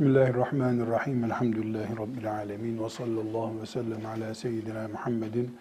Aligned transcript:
Bismillahirrahmanirrahim. 0.00 1.24
Elhamdülillahi 1.24 1.96
Rabbil 1.96 2.32
alemin. 2.32 2.84
Ve 2.84 2.88
sallallahu 2.88 3.60
ve 3.60 3.66
sellem 3.66 4.06
ala 4.06 4.34
seyyidina 4.34 4.88
Muhammedin 4.88 5.58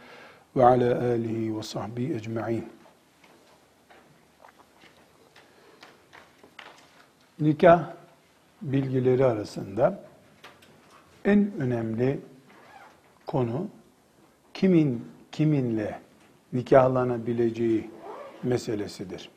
ve 0.56 0.66
ala 0.66 1.00
alihi 1.00 1.58
ve 1.58 1.64
sahbihi 1.64 2.14
ecma'in. 2.14 2.66
Nikah 7.40 7.92
bilgileri 8.62 9.26
arasında 9.26 10.04
en 11.26 11.52
önemli 11.60 12.20
konu 13.28 13.68
kimin 14.54 15.08
kiminle 15.32 16.00
nikahlanabileceği 16.54 17.90
meselesidir. 18.44 19.30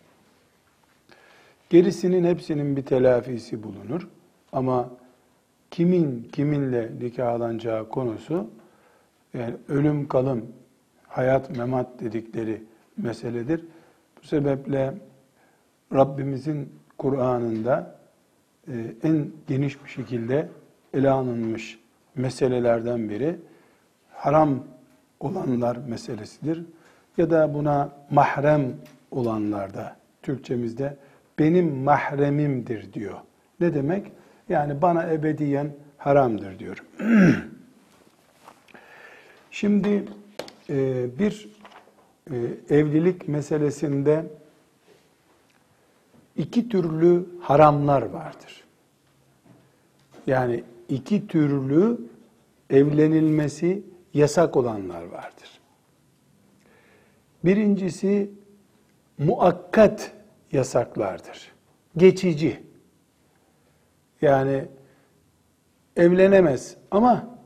Gerisinin 1.71 2.25
hepsinin 2.25 2.77
bir 2.77 2.83
telafisi 2.87 3.63
bulunur. 3.63 4.09
Ama 4.53 4.91
kimin 5.71 6.29
kiminle 6.33 6.91
nikahlanacağı 7.01 7.89
konusu 7.89 8.51
yani 9.35 9.55
ölüm 9.69 10.09
kalım, 10.09 10.47
hayat 11.07 11.57
memat 11.57 12.01
dedikleri 12.01 12.63
meseledir. 12.97 13.65
Bu 14.23 14.27
sebeple 14.27 14.95
Rabbimizin 15.93 16.73
Kur'an'ında 16.99 17.97
e, 18.69 18.73
en 19.03 19.31
geniş 19.49 19.85
bir 19.85 19.91
şekilde 19.91 20.49
ele 20.95 21.11
alınmış 21.11 21.79
meselelerden 22.15 23.09
biri 23.09 23.37
haram 24.11 24.65
olanlar 25.21 25.77
meselesidir. 25.77 26.65
Ya 27.17 27.31
da 27.31 27.55
buna 27.55 27.93
mahrem 28.11 28.75
olanlarda 29.11 29.97
Türkçemizde 30.23 30.97
benim 31.39 31.77
mahremimdir 31.77 32.93
diyor. 32.93 33.19
Ne 33.61 33.75
demek? 33.75 34.13
Yani 34.49 34.83
bana 34.83 35.13
ebediyen 35.13 35.73
haramdır 35.99 36.59
diyor. 36.59 36.85
Şimdi 39.51 40.05
e, 40.71 41.07
bir 41.19 41.49
e, 42.31 42.37
evlilik 42.71 43.29
meselesinde 43.29 44.27
iki 46.37 46.69
türlü 46.69 47.27
haramlar 47.41 48.03
vardır. 48.03 48.65
Yani 50.27 50.65
iki 50.89 51.27
türlü 51.27 51.99
evlenilmesi 52.71 53.83
yasak 54.15 54.57
olanlar 54.57 55.03
vardır. 55.03 55.61
Birincisi 57.45 58.31
muakkat 59.19 60.13
yasaklardır. 60.53 61.53
Geçici. 61.97 62.72
Yani 64.23 64.65
evlenemez 65.97 66.77
ama 66.91 67.39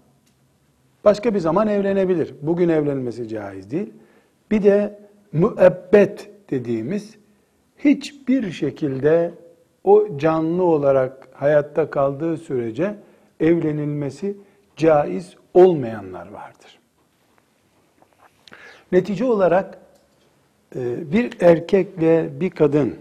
başka 1.04 1.34
bir 1.34 1.38
zaman 1.38 1.69
evlenebilir. 1.69 2.34
Bugün 2.42 2.69
evlenmesi 2.69 3.28
caiz 3.28 3.70
değil. 3.70 3.92
Bir 4.50 4.62
de 4.62 4.98
müebbet 5.32 6.31
dediğimiz 6.50 7.16
hiçbir 7.78 8.53
şekilde 8.53 9.34
o 9.84 10.19
canlı 10.19 10.62
olarak 10.62 11.28
hayatta 11.32 11.91
kaldığı 11.91 12.36
sürece 12.36 12.94
evlenilmesi 13.41 14.36
caiz 14.76 15.36
olmayanlar 15.54 16.26
vardır. 16.26 16.78
Netice 18.92 19.25
olarak 19.25 19.78
e, 20.76 21.12
bir 21.12 21.41
erkekle 21.41 22.41
bir 22.41 22.50
kadın 22.50 22.94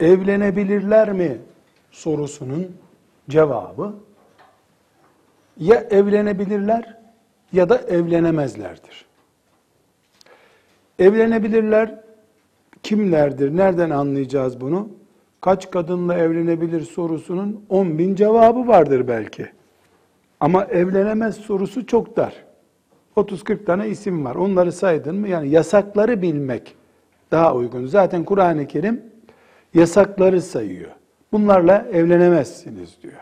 evlenebilirler 0.00 1.12
mi 1.12 1.38
sorusunun 1.96 2.76
cevabı 3.28 3.94
ya 5.56 5.76
evlenebilirler 5.90 6.98
ya 7.52 7.68
da 7.68 7.78
evlenemezlerdir. 7.78 9.06
Evlenebilirler 10.98 12.00
kimlerdir? 12.82 13.56
Nereden 13.56 13.90
anlayacağız 13.90 14.60
bunu? 14.60 14.88
Kaç 15.40 15.70
kadınla 15.70 16.14
evlenebilir 16.14 16.80
sorusunun 16.80 17.64
10 17.68 17.98
bin 17.98 18.14
cevabı 18.14 18.68
vardır 18.68 19.08
belki. 19.08 19.48
Ama 20.40 20.64
evlenemez 20.64 21.36
sorusu 21.36 21.86
çok 21.86 22.16
dar. 22.16 22.34
30-40 23.16 23.64
tane 23.64 23.88
isim 23.88 24.24
var. 24.24 24.34
Onları 24.34 24.72
saydın 24.72 25.16
mı? 25.16 25.28
Yani 25.28 25.48
yasakları 25.48 26.22
bilmek 26.22 26.76
daha 27.30 27.54
uygun. 27.54 27.86
Zaten 27.86 28.24
Kur'an-ı 28.24 28.66
Kerim 28.66 29.02
yasakları 29.74 30.42
sayıyor. 30.42 30.90
Bunlarla 31.36 31.86
evlenemezsiniz 31.92 33.02
diyor. 33.02 33.20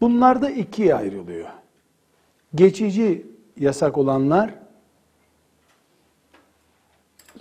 Bunlar 0.00 0.42
da 0.42 0.50
ikiye 0.50 0.94
ayrılıyor. 0.94 1.48
Geçici 2.54 3.26
yasak 3.56 3.98
olanlar 3.98 4.54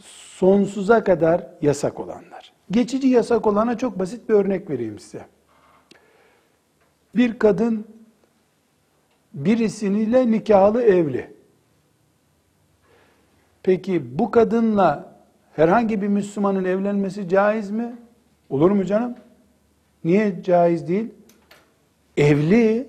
sonsuza 0.01 1.03
kadar 1.03 1.47
yasak 1.62 2.00
olanlar. 2.00 2.53
Geçici 2.72 3.07
yasak 3.07 3.47
olana 3.47 3.78
çok 3.78 4.00
basit 4.00 4.29
bir 4.29 4.34
örnek 4.34 4.69
vereyim 4.69 5.00
size. 5.00 5.25
Bir 7.16 7.39
kadın 7.39 7.88
birisiniyle 9.33 10.31
nikahlı 10.31 10.83
evli. 10.83 11.33
Peki 13.63 14.19
bu 14.19 14.31
kadınla 14.31 15.16
herhangi 15.56 16.01
bir 16.01 16.07
Müslümanın 16.07 16.66
evlenmesi 16.66 17.29
caiz 17.29 17.72
mi? 17.72 17.95
Olur 18.50 18.72
mu 18.72 18.85
canım? 18.85 19.16
Niye 20.03 20.44
caiz 20.44 20.88
değil? 20.88 21.09
Evli. 22.17 22.88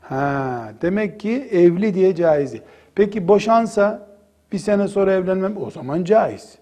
Ha, 0.00 0.72
demek 0.82 1.20
ki 1.20 1.48
evli 1.50 1.94
diye 1.94 2.14
caiz 2.14 2.52
değil. 2.52 2.64
Peki 2.94 3.28
boşansa 3.28 4.08
bir 4.52 4.58
sene 4.58 4.88
sonra 4.88 5.12
evlenmem 5.12 5.56
o 5.56 5.70
zaman 5.70 6.04
caiz. 6.04 6.58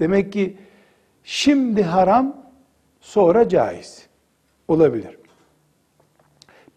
Demek 0.00 0.32
ki 0.32 0.56
şimdi 1.24 1.82
haram 1.82 2.36
sonra 3.00 3.48
caiz. 3.48 4.06
Olabilir. 4.68 5.16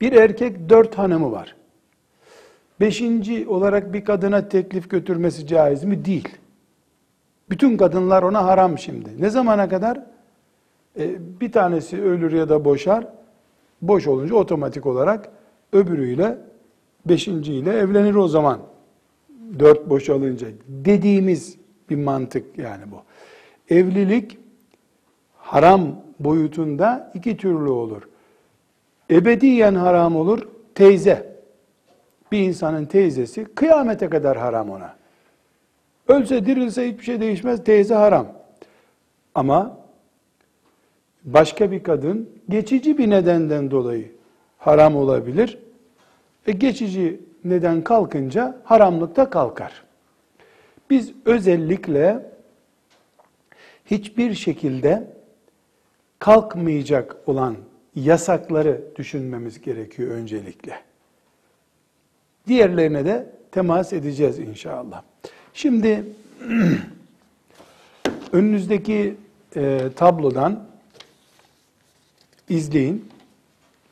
Bir 0.02 0.14
erkek 0.14 0.70
dört 0.70 0.98
hanımı 0.98 1.32
var. 1.32 1.56
Beşinci 2.80 3.48
olarak 3.48 3.94
bir 3.94 4.06
kadına 4.06 4.50
teklif 4.50 4.90
götürmesi 4.90 5.48
caiz 5.48 5.84
mi? 5.84 6.06
Değil. 6.06 6.38
Bütün 7.50 7.78
kadınlar 7.78 8.24
ona 8.24 8.46
haram 8.46 8.78
şimdi. 8.78 9.22
Ne 9.22 9.30
zamana 9.30 9.70
kadar? 9.70 10.02
E, 11.00 11.40
bir 11.42 11.52
tanesi 11.52 12.02
ölür 12.02 12.32
ya 12.32 12.50
da 12.50 12.66
boşar. 12.66 13.08
Boş 13.82 14.08
olunca 14.08 14.36
otomatik 14.36 14.86
olarak 14.86 15.30
öbürüyle, 15.74 16.38
beşinciyle 17.06 17.74
evlenir 17.74 18.16
o 18.16 18.28
zaman. 18.28 18.60
Dört 19.60 19.90
boşalınca. 19.90 20.48
Dediğimiz 20.68 21.58
bir 21.90 21.96
mantık 21.96 22.58
yani 22.58 22.84
bu. 22.92 23.02
Evlilik 23.76 24.38
haram 25.38 25.96
boyutunda 26.20 27.12
iki 27.14 27.38
türlü 27.38 27.70
olur. 27.70 28.02
Ebediyen 29.12 29.76
haram 29.76 30.16
olur, 30.16 30.48
teyze. 30.76 31.40
Bir 32.32 32.40
insanın 32.40 32.86
teyzesi 32.86 33.46
kıyamete 33.46 34.10
kadar 34.10 34.38
haram 34.38 34.70
ona. 34.70 34.96
Ölse 36.08 36.46
dirilse 36.46 36.92
hiçbir 36.92 37.04
şey 37.04 37.22
değişmez, 37.22 37.64
teyze 37.64 37.96
haram. 37.96 38.28
Ama 39.36 39.79
başka 41.24 41.72
bir 41.72 41.84
kadın 41.84 42.30
geçici 42.50 42.98
bir 42.98 43.10
nedenden 43.10 43.72
dolayı 43.72 44.12
haram 44.58 44.96
olabilir. 44.96 45.58
E 46.48 46.52
geçici 46.52 47.20
neden 47.44 47.84
kalkınca 47.84 48.62
haramlıkta 48.64 49.30
kalkar. 49.30 49.84
Biz 50.90 51.12
özellikle 51.26 52.32
hiçbir 53.86 54.34
şekilde 54.34 55.08
kalkmayacak 56.20 57.16
olan 57.26 57.56
yasakları 57.96 58.82
düşünmemiz 58.96 59.62
gerekiyor 59.62 60.12
öncelikle. 60.12 60.80
Diğerlerine 62.48 63.06
de 63.06 63.30
temas 63.52 63.94
edeceğiz 63.94 64.40
inşallah. 64.40 65.04
Şimdi 65.54 66.04
önünüzdeki 68.32 69.16
e, 69.56 69.80
tablodan 69.96 70.69
izleyin. 72.50 73.10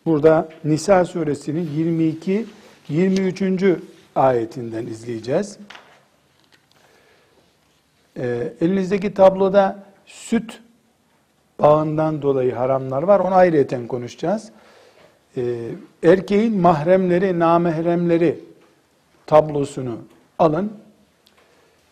Burada 0.05 0.49
Nisa 0.63 1.05
suresinin 1.05 1.69
22 1.75 2.45
23. 2.89 3.43
ayetinden 4.15 4.85
izleyeceğiz. 4.85 5.57
E, 8.17 8.53
elinizdeki 8.61 9.13
tabloda 9.13 9.83
süt 10.05 10.61
bağından 11.59 12.21
dolayı 12.21 12.55
haramlar 12.55 13.03
var. 13.03 13.19
Onu 13.19 13.35
ayrıyeten 13.35 13.87
konuşacağız. 13.87 14.51
E, 15.37 15.71
erkeğin 16.03 16.57
mahremleri, 16.57 17.39
namehremleri 17.39 18.39
tablosunu 19.25 19.97
alın. 20.39 20.73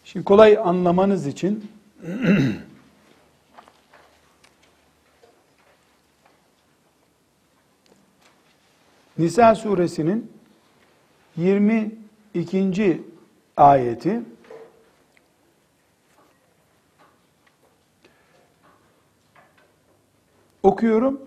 Şimdi 0.06 0.26
kolay 0.26 0.58
anlamanız 0.58 1.28
için 1.28 1.72
Nisa 9.18 9.56
suresinin 9.56 10.32
22. 11.38 13.04
ayeti 13.58 14.22
okuyorum. 20.64 21.22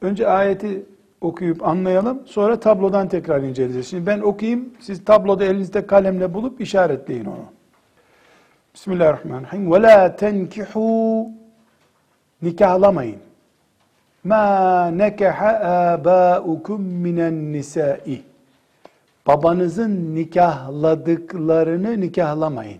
Önce 0.00 0.28
ayeti 0.28 0.86
okuyup 1.20 1.68
anlayalım. 1.68 2.26
Sonra 2.26 2.60
tablodan 2.60 3.08
tekrar 3.08 3.42
inceleyeceğiz. 3.42 3.90
Şimdi 3.90 4.06
ben 4.06 4.20
okuyayım. 4.20 4.74
Siz 4.80 5.04
tabloda 5.04 5.44
elinizde 5.44 5.86
kalemle 5.86 6.34
bulup 6.34 6.60
işaretleyin 6.60 7.24
onu. 7.24 7.44
Bismillahirrahmanirrahim. 8.74 9.72
Ve 9.72 9.82
la 9.82 10.16
tenkihu 10.16 11.28
nikahlamayın 12.42 13.27
Ma 14.23 14.87
nekaha 14.87 15.59
abaukum 15.93 16.81
minen 16.81 17.53
nisai. 17.53 18.21
Babanızın 19.27 20.15
nikahladıklarını 20.15 22.01
nikahlamayın. 22.01 22.79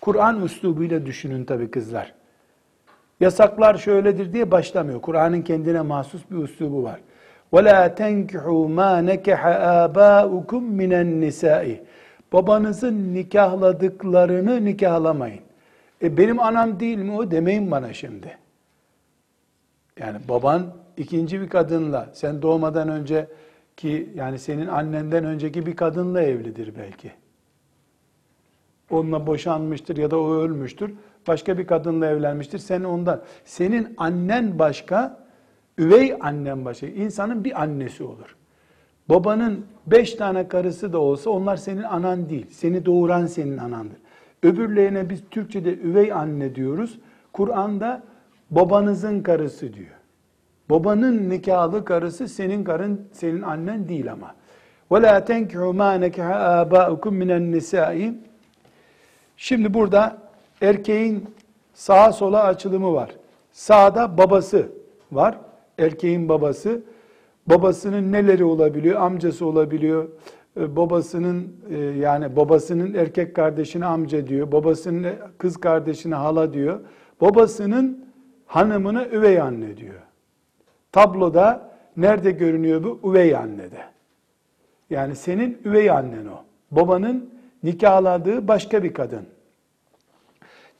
Kur'an 0.00 0.42
üslubuyla 0.42 1.06
düşünün 1.06 1.44
tabi 1.44 1.70
kızlar. 1.70 2.14
Yasaklar 3.20 3.74
şöyledir 3.74 4.32
diye 4.32 4.50
başlamıyor. 4.50 5.00
Kur'an'ın 5.00 5.42
kendine 5.42 5.80
mahsus 5.80 6.22
bir 6.30 6.36
üslubu 6.36 6.82
var. 6.82 7.00
وَلَا 7.52 7.94
تَنْكِحُوا 8.00 8.64
مَا 8.78 8.92
نَكَحَ 9.10 9.42
آبَاؤُكُمْ 9.84 10.62
مِنَ 10.80 10.92
النِّسَاءِ 11.04 11.76
Babanızın 12.32 13.14
nikahladıklarını 13.14 14.64
nikahlamayın. 14.64 15.40
E 16.02 16.16
benim 16.16 16.40
anam 16.40 16.80
değil 16.80 16.98
mi 16.98 17.16
o 17.16 17.30
demeyin 17.30 17.70
bana 17.70 17.92
şimdi. 17.92 18.38
Yani 19.99 20.17
baban 20.29 20.65
ikinci 20.97 21.41
bir 21.41 21.49
kadınla, 21.49 22.09
sen 22.13 22.41
doğmadan 22.41 22.89
önce 22.89 23.27
ki 23.77 24.09
yani 24.15 24.39
senin 24.39 24.67
annenden 24.67 25.25
önceki 25.25 25.65
bir 25.65 25.75
kadınla 25.75 26.21
evlidir 26.21 26.73
belki. 26.77 27.11
Onunla 28.89 29.27
boşanmıştır 29.27 29.97
ya 29.97 30.11
da 30.11 30.19
o 30.19 30.33
ölmüştür. 30.33 30.93
Başka 31.27 31.57
bir 31.57 31.67
kadınla 31.67 32.05
evlenmiştir. 32.05 32.59
Sen 32.59 32.83
ondan. 32.83 33.21
Senin 33.45 33.93
annen 33.97 34.59
başka, 34.59 35.19
üvey 35.77 36.17
annen 36.19 36.65
başka. 36.65 36.87
İnsanın 36.87 37.43
bir 37.43 37.61
annesi 37.61 38.03
olur. 38.03 38.35
Babanın 39.09 39.65
beş 39.87 40.13
tane 40.13 40.47
karısı 40.47 40.93
da 40.93 40.99
olsa 40.99 41.29
onlar 41.29 41.57
senin 41.57 41.83
anan 41.83 42.29
değil. 42.29 42.47
Seni 42.51 42.85
doğuran 42.85 43.25
senin 43.25 43.57
anandır. 43.57 43.97
Öbürlerine 44.43 45.09
biz 45.09 45.23
Türkçe'de 45.31 45.73
üvey 45.73 46.13
anne 46.13 46.55
diyoruz. 46.55 46.99
Kur'an'da 47.33 48.03
babanızın 48.50 49.22
karısı 49.22 49.74
diyor. 49.74 49.94
Babanın 50.70 51.30
nikahlı 51.30 51.84
karısı 51.84 52.28
senin 52.28 52.64
karın, 52.64 53.08
senin 53.12 53.42
annen 53.42 53.88
değil 53.88 54.12
ama. 54.12 54.34
وَلَا 54.90 55.24
تَنْكِحُوا 55.24 55.76
مَا 55.82 56.08
نَكِحَ 56.08 56.28
آبَاؤُكُمْ 56.62 57.14
مِنَ 57.22 57.30
النِّسَاءِ 57.32 58.14
Şimdi 59.36 59.74
burada 59.74 60.18
erkeğin 60.60 61.34
sağa 61.74 62.12
sola 62.12 62.44
açılımı 62.44 62.92
var. 62.92 63.10
Sağda 63.52 64.18
babası 64.18 64.68
var. 65.12 65.38
Erkeğin 65.78 66.28
babası. 66.28 66.82
Babasının 67.46 68.12
neleri 68.12 68.44
olabiliyor? 68.44 69.00
Amcası 69.00 69.46
olabiliyor. 69.46 70.08
Ee, 70.56 70.76
babasının 70.76 71.52
e, 71.70 71.78
yani 71.78 72.36
babasının 72.36 72.94
erkek 72.94 73.36
kardeşine 73.36 73.86
amca 73.86 74.26
diyor. 74.26 74.52
Babasının 74.52 75.06
kız 75.38 75.56
kardeşine 75.56 76.14
hala 76.14 76.52
diyor. 76.52 76.80
Babasının 77.20 78.04
hanımına 78.49 79.05
üvey 79.05 79.41
anne 79.41 79.77
diyor. 79.77 80.01
Tabloda 80.91 81.71
nerede 81.97 82.31
görünüyor 82.31 82.83
bu? 82.83 83.11
Üvey 83.11 83.35
annede. 83.35 83.83
Yani 84.89 85.15
senin 85.15 85.61
üvey 85.65 85.91
annen 85.91 86.25
o. 86.25 86.43
Babanın 86.71 87.33
nikahladığı 87.63 88.47
başka 88.47 88.83
bir 88.83 88.93
kadın. 88.93 89.25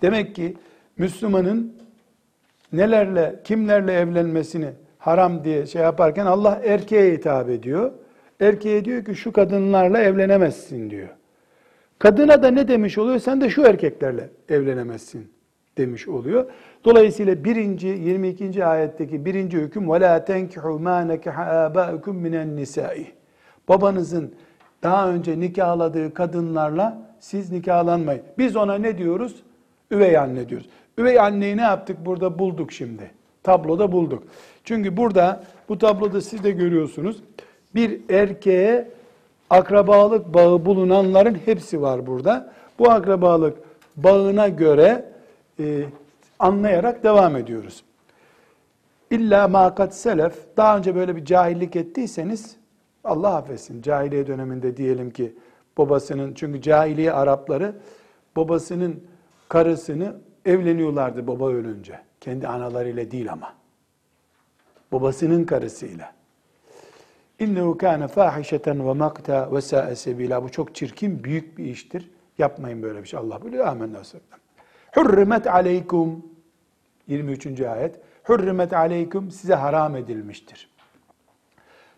Demek 0.02 0.36
ki 0.36 0.58
Müslümanın 0.98 1.76
nelerle, 2.74 3.40
kimlerle 3.44 3.94
evlenmesini 3.94 4.70
haram 4.98 5.44
diye 5.44 5.66
şey 5.66 5.82
yaparken 5.82 6.26
Allah 6.26 6.62
erkeğe 6.66 7.14
hitap 7.14 7.50
ediyor. 7.50 7.92
Erkeğe 8.40 8.86
diyor 8.86 9.06
ki 9.06 9.16
şu 9.16 9.32
kadınlarla 9.32 10.00
evlenemezsin 10.00 10.90
diyor. 10.90 11.10
Kadına 12.00 12.44
da 12.44 12.52
ne 12.52 12.68
demiş 12.68 12.98
oluyor? 12.98 13.20
Sen 13.20 13.42
de 13.42 13.50
şu 13.50 13.62
erkeklerle 13.62 14.30
evlenemezsin 14.50 15.39
demiş 15.79 16.09
oluyor. 16.09 16.47
Dolayısıyla 16.85 17.45
birinci, 17.45 17.87
22. 17.87 18.65
ayetteki 18.65 19.25
birinci 19.25 19.59
hüküm 19.59 19.85
وَلَا 19.85 20.27
تَنْكِحُوا 20.27 20.83
مَا 20.83 21.17
نَكَحَ 21.17 21.37
آبَاءُكُمْ 21.67 22.29
مِنَ 22.29 22.35
النِّسَاءِ 22.35 23.05
Babanızın 23.69 24.35
daha 24.83 25.09
önce 25.09 25.41
nikahladığı 25.41 26.15
kadınlarla 26.15 27.03
siz 27.21 27.53
nikahlanmayın. 27.53 28.23
Biz 28.39 28.57
ona 28.57 28.75
ne 28.75 28.99
diyoruz? 28.99 29.43
Üvey 29.91 30.19
anne 30.19 30.49
diyoruz. 30.49 30.69
Üvey 30.99 31.21
anneyi 31.21 31.57
ne 31.57 31.63
yaptık 31.63 31.97
burada 32.07 32.39
bulduk 32.39 32.73
şimdi. 32.73 33.11
Tabloda 33.43 33.93
bulduk. 33.93 34.23
Çünkü 34.65 34.97
burada 34.97 35.45
bu 35.69 35.79
tabloda 35.79 36.21
siz 36.21 36.45
de 36.45 36.51
görüyorsunuz. 36.51 37.17
Bir 37.75 38.01
erkeğe 38.11 38.89
akrabalık 39.51 40.35
bağı 40.35 40.65
bulunanların 40.65 41.39
hepsi 41.45 41.83
var 41.83 42.07
burada. 42.07 42.53
Bu 42.79 42.91
akrabalık 42.91 43.59
bağına 43.97 44.49
göre 44.49 45.08
e, 45.60 45.86
anlayarak 46.40 47.04
devam 47.04 47.36
ediyoruz. 47.36 47.84
İlla 49.12 49.48
makat 49.48 49.96
selef, 49.96 50.34
daha 50.58 50.78
önce 50.78 50.96
böyle 50.96 51.16
bir 51.16 51.26
cahillik 51.26 51.76
ettiyseniz, 51.76 52.56
Allah 53.04 53.36
affetsin, 53.36 53.82
cahiliye 53.82 54.28
döneminde 54.28 54.78
diyelim 54.78 55.12
ki, 55.12 55.36
babasının, 55.78 56.34
çünkü 56.34 56.62
cahiliye 56.62 57.12
Arapları, 57.14 57.76
babasının 58.36 59.04
karısını 59.50 60.16
evleniyorlardı 60.46 61.28
baba 61.28 61.50
ölünce. 61.50 62.00
Kendi 62.22 62.48
analarıyla 62.48 63.12
değil 63.12 63.32
ama. 63.32 63.54
Babasının 64.92 65.44
karısıyla. 65.44 66.14
İnnehu 67.40 67.78
kâne 67.78 68.08
fâhişeten 68.08 68.88
ve 68.88 68.94
makta 68.94 69.52
ve 69.52 69.62
sâe. 69.62 70.44
Bu 70.44 70.50
çok 70.50 70.76
çirkin, 70.76 71.24
büyük 71.24 71.58
bir 71.58 71.66
iştir. 71.66 72.12
Yapmayın 72.38 72.84
böyle 72.84 73.04
bir 73.04 73.08
şey. 73.08 73.20
Allah 73.20 73.46
biliyor. 73.46 73.68
Amenna 73.68 74.04
sallam. 74.04 74.40
Hürrimet 74.96 75.48
aleykum 75.48 76.26
23. 77.08 77.62
ayet. 77.62 78.00
Hürrimet 78.30 78.74
aleykum 78.74 79.32
size 79.32 79.56
haram 79.56 79.96
edilmiştir. 79.96 80.70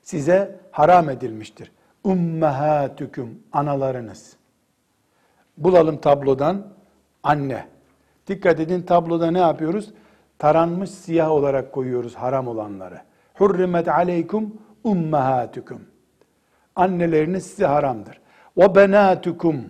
Size 0.02 0.60
haram 0.72 1.10
edilmiştir. 1.10 1.72
Ummahatukum 2.04 3.40
analarınız. 3.52 4.38
Bulalım 5.58 5.98
tablodan 5.98 6.68
anne. 7.24 7.68
Dikkat 8.28 8.60
edin 8.60 8.82
tabloda 8.82 9.32
ne 9.32 9.40
yapıyoruz? 9.40 9.94
Taranmış 10.40 10.90
siyah 10.90 11.32
olarak 11.32 11.72
koyuyoruz 11.72 12.16
haram 12.16 12.48
olanları. 12.48 13.02
Hurrimet 13.34 13.88
aleykum 13.88 14.62
ummahatukum. 14.84 15.82
Anneleriniz 16.76 17.46
size 17.46 17.66
haramdır. 17.66 18.22
Ve 18.58 18.76
benatukum 18.76 19.64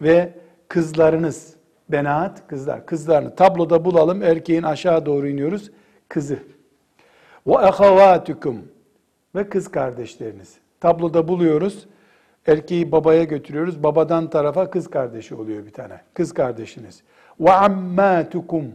ve 0.00 0.34
kızlarınız. 0.68 1.56
Benat 1.88 2.46
kızlar. 2.48 2.86
Kızlarını 2.86 3.34
tabloda 3.34 3.84
bulalım. 3.84 4.22
Erkeğin 4.22 4.62
aşağı 4.62 5.06
doğru 5.06 5.28
iniyoruz. 5.28 5.70
Kızı. 6.08 6.38
Ve 7.46 7.58
ahavatukum 7.58 8.68
ve 9.34 9.48
kız 9.48 9.70
kardeşleriniz. 9.70 10.58
Tabloda 10.80 11.28
buluyoruz. 11.28 11.86
Erkeği 12.46 12.92
babaya 12.92 13.24
götürüyoruz. 13.24 13.82
Babadan 13.82 14.30
tarafa 14.30 14.70
kız 14.70 14.90
kardeşi 14.90 15.34
oluyor 15.34 15.66
bir 15.66 15.72
tane. 15.72 16.00
Kız 16.14 16.34
kardeşiniz. 16.34 17.02
Ve 17.40 17.52
ammatukum 17.52 18.72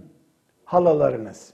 halalarınız. 0.66 1.54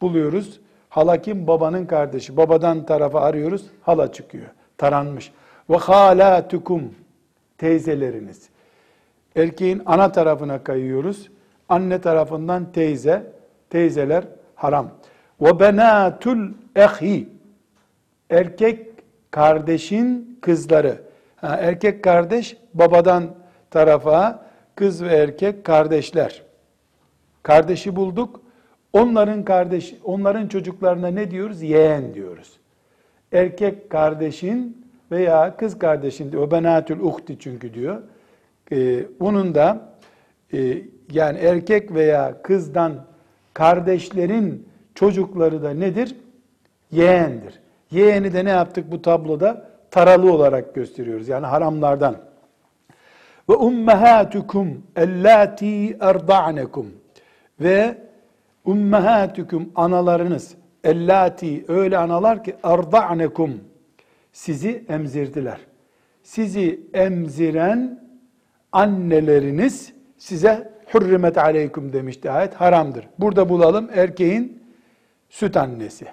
Buluyoruz. 0.00 0.60
Hala 0.88 1.22
kim? 1.22 1.46
Babanın 1.46 1.86
kardeşi. 1.86 2.36
Babadan 2.36 2.86
tarafa 2.86 3.20
arıyoruz. 3.20 3.66
Hala 3.82 4.12
çıkıyor. 4.12 4.46
Taranmış. 4.78 5.32
Ve 5.70 5.76
halatukum 5.76 6.94
teyzeleriniz. 7.58 8.48
Erkeğin 9.36 9.82
ana 9.86 10.12
tarafına 10.12 10.64
kayıyoruz. 10.64 11.30
Anne 11.68 12.00
tarafından 12.00 12.72
teyze. 12.72 13.32
Teyzeler 13.70 14.24
haram. 14.54 14.90
Ve 15.40 15.60
benatul 15.60 16.52
ehi. 16.76 17.28
Erkek 18.30 18.88
kardeşin 19.30 20.38
kızları. 20.40 21.02
Ha, 21.36 21.56
erkek 21.56 22.04
kardeş 22.04 22.56
babadan 22.74 23.24
tarafa, 23.70 24.46
kız 24.74 25.04
ve 25.04 25.08
erkek 25.08 25.64
kardeşler. 25.64 26.42
Kardeşi 27.42 27.96
bulduk. 27.96 28.40
Onların 28.92 29.44
kardeş, 29.44 29.94
onların 30.04 30.48
çocuklarına 30.48 31.08
ne 31.08 31.30
diyoruz? 31.30 31.62
Yeğen 31.62 32.14
diyoruz. 32.14 32.52
Erkek 33.32 33.90
kardeşin 33.90 34.86
veya 35.10 35.56
kız 35.56 35.78
kardeşin 35.78 36.32
diyor. 36.32 36.50
Benatül 36.50 37.00
uhti 37.00 37.38
çünkü 37.38 37.74
diyor. 37.74 38.02
Ee, 38.74 39.06
bunun 39.20 39.54
da 39.54 39.88
e, 40.52 40.82
yani 41.12 41.38
erkek 41.38 41.94
veya 41.94 42.42
kızdan 42.42 42.92
kardeşlerin 43.54 44.68
çocukları 44.94 45.62
da 45.62 45.70
nedir? 45.70 46.16
Yeğendir. 46.90 47.60
Yeğeni 47.90 48.32
de 48.32 48.44
ne 48.44 48.50
yaptık 48.50 48.90
bu 48.90 49.02
tabloda? 49.02 49.70
Taralı 49.90 50.32
olarak 50.32 50.74
gösteriyoruz. 50.74 51.28
Yani 51.28 51.46
haramlardan. 51.46 52.16
Ve 53.48 53.54
ummahatukum 53.54 54.82
ellati 54.96 55.96
erda'nekum 56.00 56.86
ve 57.60 57.98
ummahatukum 58.64 59.72
analarınız 59.74 60.54
ellati 60.84 61.64
öyle 61.68 61.98
analar 61.98 62.44
ki 62.44 62.56
erda'nekum 62.62 63.60
sizi 64.32 64.84
emzirdiler. 64.88 65.58
Sizi 66.22 66.80
emziren 66.94 68.03
anneleriniz 68.74 69.92
size 70.18 70.72
hürrimet 70.94 71.38
aleykum 71.38 71.92
demişti 71.92 72.30
ayet 72.30 72.54
haramdır. 72.54 73.08
Burada 73.18 73.48
bulalım 73.48 73.90
erkeğin 73.94 74.62
süt 75.28 75.56
annesi. 75.56 76.06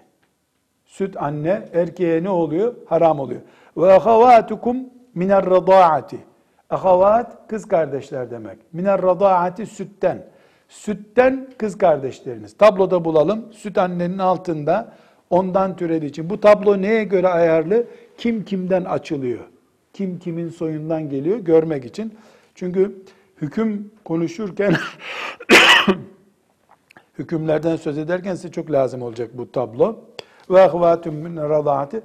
Süt 0.86 1.18
anne 1.18 1.70
erkeğe 1.74 2.24
ne 2.24 2.30
oluyor? 2.30 2.76
Haram 2.86 3.20
oluyor. 3.20 3.42
Ve 3.78 3.94
ahavatukum 3.94 4.78
miner 5.16 5.46
radaati. 5.46 6.18
Ahavat 6.70 7.48
kız 7.48 7.68
kardeşler 7.68 8.32
demek. 8.32 8.58
Miner 8.74 9.02
radaati 9.02 9.66
sütten. 9.66 10.26
Sütten 10.70 11.50
kız 11.58 11.78
kardeşleriniz. 11.78 12.58
Tabloda 12.58 13.06
bulalım. 13.06 13.54
Süt 13.54 13.78
annenin 13.78 14.18
altında 14.18 14.94
ondan 15.30 15.76
türediği 15.76 16.10
için. 16.10 16.30
Bu 16.30 16.40
tablo 16.40 16.82
neye 16.82 17.04
göre 17.04 17.28
ayarlı? 17.28 17.86
Kim 18.18 18.46
kimden 18.46 18.84
açılıyor? 18.84 19.44
Kim 19.94 20.20
kimin 20.20 20.50
soyundan 20.50 21.10
geliyor 21.10 21.38
görmek 21.38 21.86
için. 21.86 22.14
Çünkü 22.62 22.96
hüküm 23.42 23.92
konuşurken 24.06 24.74
hükümlerden 27.20 27.76
söz 27.76 27.98
ederken 27.98 28.36
size 28.36 28.52
çok 28.52 28.72
lazım 28.72 29.02
olacak 29.02 29.30
bu 29.34 29.52
tablo. 29.52 30.00
Ve 30.50 30.62
ahvatun 30.62 31.14
min 31.14 31.38
radaati 31.38 32.02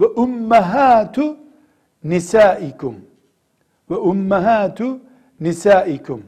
ve 0.00 0.06
ummahatu 0.06 1.36
nisaikum. 2.04 2.96
Ve 3.90 3.94
ummahatu 3.94 5.00
nisaikum. 5.40 6.22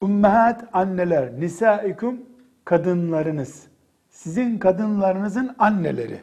Ummahat 0.00 0.64
anneler 0.72 1.40
nisaikum 1.40 2.20
kadınlarınız. 2.64 3.66
Sizin 4.10 4.58
kadınlarınızın 4.58 5.54
anneleri. 5.58 6.20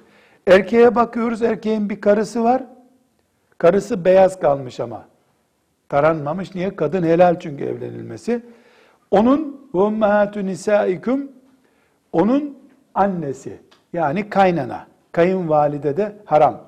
Erkeğe 0.48 0.96
bakıyoruz 0.96 1.42
erkeğin 1.42 1.90
bir 1.90 2.02
karısı 2.02 2.44
var. 2.44 2.64
Karısı 3.58 4.06
beyaz 4.06 4.40
kalmış 4.40 4.80
ama 4.80 5.15
taranmamış. 5.96 6.56
Niye? 6.56 6.76
Kadın 6.76 7.04
helal 7.04 7.40
çünkü 7.40 7.64
evlenilmesi. 7.64 8.42
Onun 9.12 9.70
ve 9.74 9.80
ummahatu 9.80 10.46
nisaikum 10.46 11.32
onun 12.12 12.58
annesi 12.96 13.60
yani 13.94 14.30
kaynana 14.30 14.88
kayınvalide 15.12 15.98
de 15.98 16.16
haram. 16.26 16.62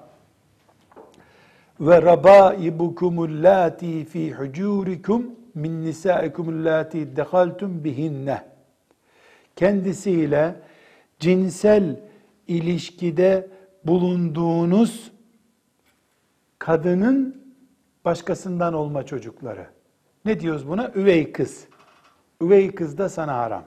Ve 1.80 2.02
rabaibukumul 2.02 3.44
lati 3.44 4.06
fi 4.06 4.34
hucurikum 4.34 5.36
min 5.56 5.82
nisaikumul 5.82 6.66
lati 6.66 7.16
dehaltum 7.16 7.84
bihinne. 7.84 8.42
Kendisiyle 9.56 10.56
cinsel 11.20 12.00
ilişkide 12.48 13.48
bulunduğunuz 13.84 15.12
kadının 16.60 17.47
başkasından 18.08 18.74
olma 18.74 19.06
çocukları. 19.06 19.66
Ne 20.26 20.40
diyoruz 20.40 20.68
buna? 20.68 20.92
Üvey 20.96 21.32
kız. 21.32 21.68
Üvey 22.42 22.76
kız 22.76 22.98
da 22.98 23.10
sana 23.10 23.38
haram. 23.38 23.64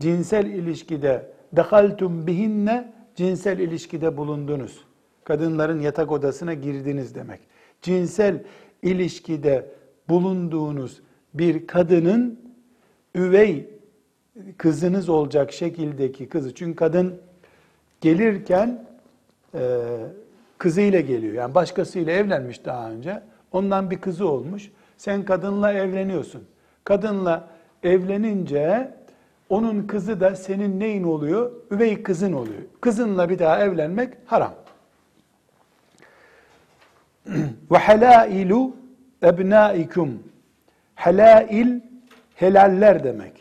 Cinsel 0.00 0.46
ilişkide 0.46 1.32
dehaltum 1.52 2.26
bihinne 2.26 2.92
cinsel 3.16 3.58
ilişkide 3.58 4.16
bulundunuz 4.16 4.84
kadınların 5.24 5.80
yatak 5.80 6.12
odasına 6.12 6.54
girdiniz 6.54 7.14
demek. 7.14 7.40
Cinsel 7.82 8.44
ilişkide 8.82 9.70
bulunduğunuz 10.08 11.02
bir 11.34 11.66
kadının 11.66 12.40
üvey 13.14 13.70
kızınız 14.56 15.08
olacak 15.08 15.52
şekildeki 15.52 16.28
kızı. 16.28 16.54
Çünkü 16.54 16.76
kadın 16.76 17.20
gelirken 18.00 18.86
e, 19.54 19.60
kızıyla 20.60 21.00
geliyor. 21.00 21.34
Yani 21.34 21.54
başkasıyla 21.54 22.12
evlenmiş 22.12 22.64
daha 22.64 22.90
önce. 22.90 23.22
Ondan 23.52 23.90
bir 23.90 23.98
kızı 23.98 24.28
olmuş. 24.28 24.70
Sen 24.96 25.24
kadınla 25.24 25.72
evleniyorsun. 25.72 26.44
Kadınla 26.84 27.48
evlenince 27.82 28.94
onun 29.48 29.86
kızı 29.86 30.20
da 30.20 30.36
senin 30.36 30.80
neyin 30.80 31.02
oluyor? 31.02 31.52
Üvey 31.70 32.02
kızın 32.02 32.32
oluyor. 32.32 32.62
Kızınla 32.80 33.28
bir 33.28 33.38
daha 33.38 33.60
evlenmek 33.60 34.14
haram. 34.26 34.54
Ve 37.70 37.78
halailu 37.78 38.76
ebnaikum. 39.22 40.22
Halail 40.94 41.80
helaller 42.34 43.04
demek. 43.04 43.32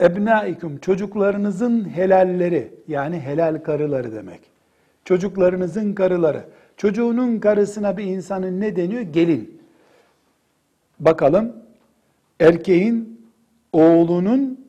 Ebnaikum 0.00 0.78
çocuklarınızın 0.78 1.88
helalleri 1.88 2.74
yani 2.88 3.20
helal 3.20 3.62
karıları 3.62 4.12
demek. 4.12 4.49
Çocuklarınızın 5.10 5.92
karıları. 5.92 6.44
Çocuğunun 6.76 7.38
karısına 7.38 7.96
bir 7.96 8.04
insanın 8.04 8.60
ne 8.60 8.76
deniyor? 8.76 9.00
Gelin. 9.00 9.60
Bakalım 11.00 11.52
erkeğin 12.40 13.26
oğlunun 13.72 14.66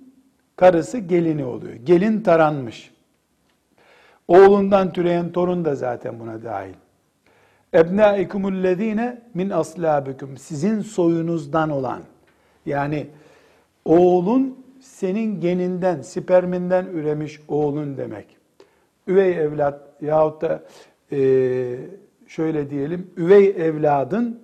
karısı 0.56 0.98
gelini 0.98 1.46
oluyor. 1.46 1.74
Gelin 1.74 2.22
taranmış. 2.22 2.92
Oğlundan 4.28 4.94
türeyen 4.94 5.32
torun 5.32 5.66
da 5.66 5.76
zaten 5.76 6.20
buna 6.20 6.44
dahil. 6.44 6.74
Ebnaikumullezine 7.74 9.22
min 9.34 9.50
aslabikum. 9.50 10.38
Sizin 10.38 10.82
soyunuzdan 10.82 11.70
olan. 11.70 12.02
Yani 12.66 13.08
oğlun 13.86 14.66
senin 14.80 15.42
geninden, 15.42 16.02
sperminden 16.02 16.86
üremiş 16.86 17.40
oğlun 17.48 17.98
demek. 17.98 18.28
Üvey 19.08 19.38
evlat 19.38 19.91
yahut 20.02 20.42
da 20.42 20.64
e, 21.12 21.78
şöyle 22.28 22.70
diyelim, 22.70 23.12
üvey 23.18 23.48
evladın 23.48 24.40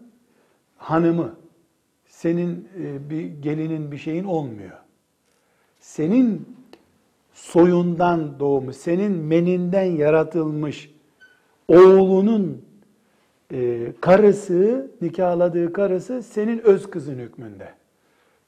hanımı, 0.77 1.35
senin 2.05 2.69
e, 2.79 3.09
bir 3.09 3.25
gelinin 3.25 3.91
bir 3.91 3.97
şeyin 3.97 4.23
olmuyor. 4.23 4.77
Senin 5.79 6.57
soyundan 7.33 8.39
doğmuş, 8.39 8.75
senin 8.75 9.11
meninden 9.11 9.83
yaratılmış 9.83 10.91
oğlunun 11.67 12.65
e, 13.53 13.91
karısı, 14.01 14.91
nikahladığı 15.01 15.73
karısı 15.73 16.23
senin 16.23 16.59
öz 16.59 16.89
kızın 16.89 17.19
hükmünde. 17.19 17.69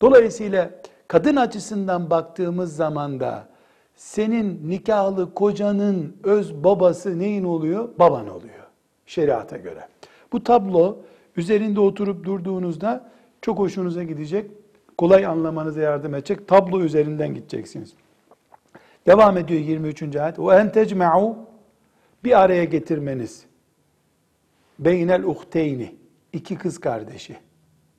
Dolayısıyla 0.01 0.72
kadın 1.08 1.36
açısından 1.36 2.10
baktığımız 2.10 2.75
zaman 2.75 3.20
da 3.20 3.50
senin 4.00 4.70
nikahlı 4.70 5.34
kocanın 5.34 6.15
öz 6.24 6.63
babası 6.63 7.20
neyin 7.20 7.44
oluyor? 7.44 7.89
Baban 8.00 8.27
oluyor 8.27 8.65
şeriata 9.06 9.58
göre. 9.58 9.88
Bu 10.32 10.44
tablo 10.44 10.98
üzerinde 11.38 11.79
oturup 11.79 12.24
durduğunuzda 12.24 13.12
çok 13.41 13.60
hoşunuza 13.60 14.03
gidecek, 14.03 14.51
kolay 14.98 15.25
anlamanıza 15.25 15.82
yardım 15.82 16.15
edecek. 16.15 16.48
Tablo 16.48 16.82
üzerinden 16.82 17.34
gideceksiniz. 17.34 17.94
Devam 19.08 19.38
ediyor 19.38 19.60
23. 19.62 20.15
ayet. 20.15 20.39
Ve 20.39 20.56
en 20.56 20.72
tecme'u 20.72 21.38
bir 22.24 22.39
araya 22.39 22.63
getirmeniz 22.63 23.46
beynel 24.79 25.24
uhteyni 25.24 25.96
iki 26.34 26.56
kız 26.56 26.79
kardeşi 26.79 27.38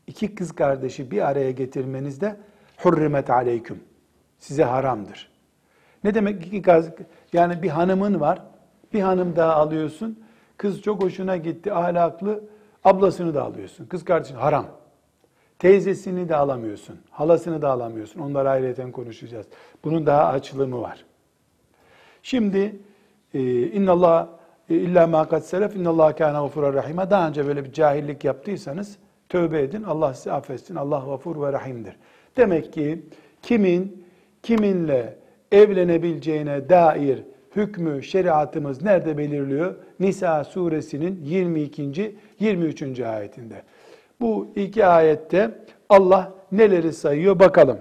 iki 0.07 0.35
kız 0.35 0.53
kardeşi 0.53 1.11
bir 1.11 1.29
araya 1.29 1.51
getirmenizde 1.51 2.37
hurrimet 2.77 3.31
aleyküm 3.31 3.81
size 4.39 4.65
haramdır. 4.65 5.30
Ne 6.05 6.15
demek 6.15 6.47
iki 6.47 6.63
kız 6.63 6.91
yani 7.33 7.63
bir 7.63 7.69
hanımın 7.69 8.21
var 8.21 8.43
bir 8.93 9.01
hanım 9.01 9.37
daha 9.37 9.55
alıyorsun 9.55 10.25
kız 10.57 10.83
çok 10.83 11.03
hoşuna 11.03 11.37
gitti 11.37 11.73
ahlaklı 11.73 12.45
ablasını 12.85 13.35
da 13.35 13.43
alıyorsun 13.43 13.87
kız 13.87 14.05
kardeşin 14.05 14.35
haram. 14.35 14.67
Teyzesini 15.59 16.29
de 16.29 16.37
alamıyorsun, 16.37 16.97
halasını 17.11 17.63
da 17.63 17.71
alamıyorsun. 17.71 18.21
Onları 18.21 18.51
ayrıyeten 18.51 18.93
konuşacağız. 18.93 19.47
Bunun 19.85 20.07
daha 20.07 20.27
açılımı 20.27 20.81
var. 20.81 21.05
Şimdi 22.23 22.77
e, 23.35 23.63
innallah 23.67 24.27
e, 24.71 24.75
İlla 24.75 25.07
ma 25.07 25.29
kad 25.29 25.43
selef 25.43 25.77
innallahu 25.77 26.17
kana 26.17 26.41
gafurur 26.41 26.75
rahime. 26.75 27.11
Daha 27.11 27.29
önce 27.29 27.47
böyle 27.47 27.65
bir 27.65 27.73
cahillik 27.73 28.25
yaptıysanız 28.25 28.97
tövbe 29.29 29.63
edin. 29.63 29.83
Allah 29.83 30.15
sizi 30.15 30.33
affetsin. 30.33 30.77
Allah 30.77 31.03
gafur 31.07 31.43
ve 31.43 31.53
rahimdir. 31.53 31.97
Demek 32.37 32.73
ki 32.73 33.03
kimin 33.43 34.07
kiminle 34.43 35.19
evlenebileceğine 35.53 36.69
dair 36.69 37.23
hükmü, 37.57 38.03
şeriatımız 38.03 38.83
nerede 38.83 39.19
belirliyor? 39.19 39.75
Nisa 40.01 40.45
suresinin 40.45 41.21
22. 41.25 42.17
23. 42.41 43.01
ayetinde. 43.01 43.63
Bu 44.21 44.49
iki 44.57 44.87
ayette 44.87 45.51
Allah 45.89 46.33
neleri 46.53 46.93
sayıyor 46.93 47.39
bakalım. 47.39 47.79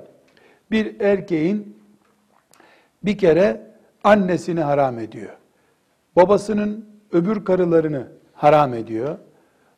Bir 0.71 0.99
erkeğin 0.99 1.77
bir 3.03 3.17
kere 3.17 3.61
annesini 4.03 4.61
haram 4.61 4.99
ediyor. 4.99 5.29
babasının 6.15 6.85
öbür 7.11 7.45
karılarını 7.45 8.07
haram 8.33 8.73
ediyor. 8.73 9.17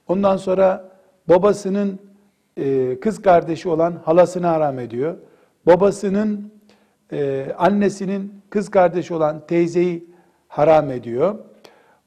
Ondan 0.08 0.38
sonra 0.38 0.92
babasının 1.30 2.00
e, 2.58 3.00
kız 3.00 3.22
kardeşi 3.22 3.70
olan 3.70 4.02
halasını 4.06 4.46
haram 4.48 4.80
ediyor. 4.80 5.16
Babasının 5.66 6.52
e, 7.12 7.48
annesinin 7.58 8.42
kız 8.50 8.70
kardeşi 8.70 9.14
olan 9.14 9.48
teyzeyi 9.48 10.06
haram 10.48 10.92
ediyor. 10.92 11.36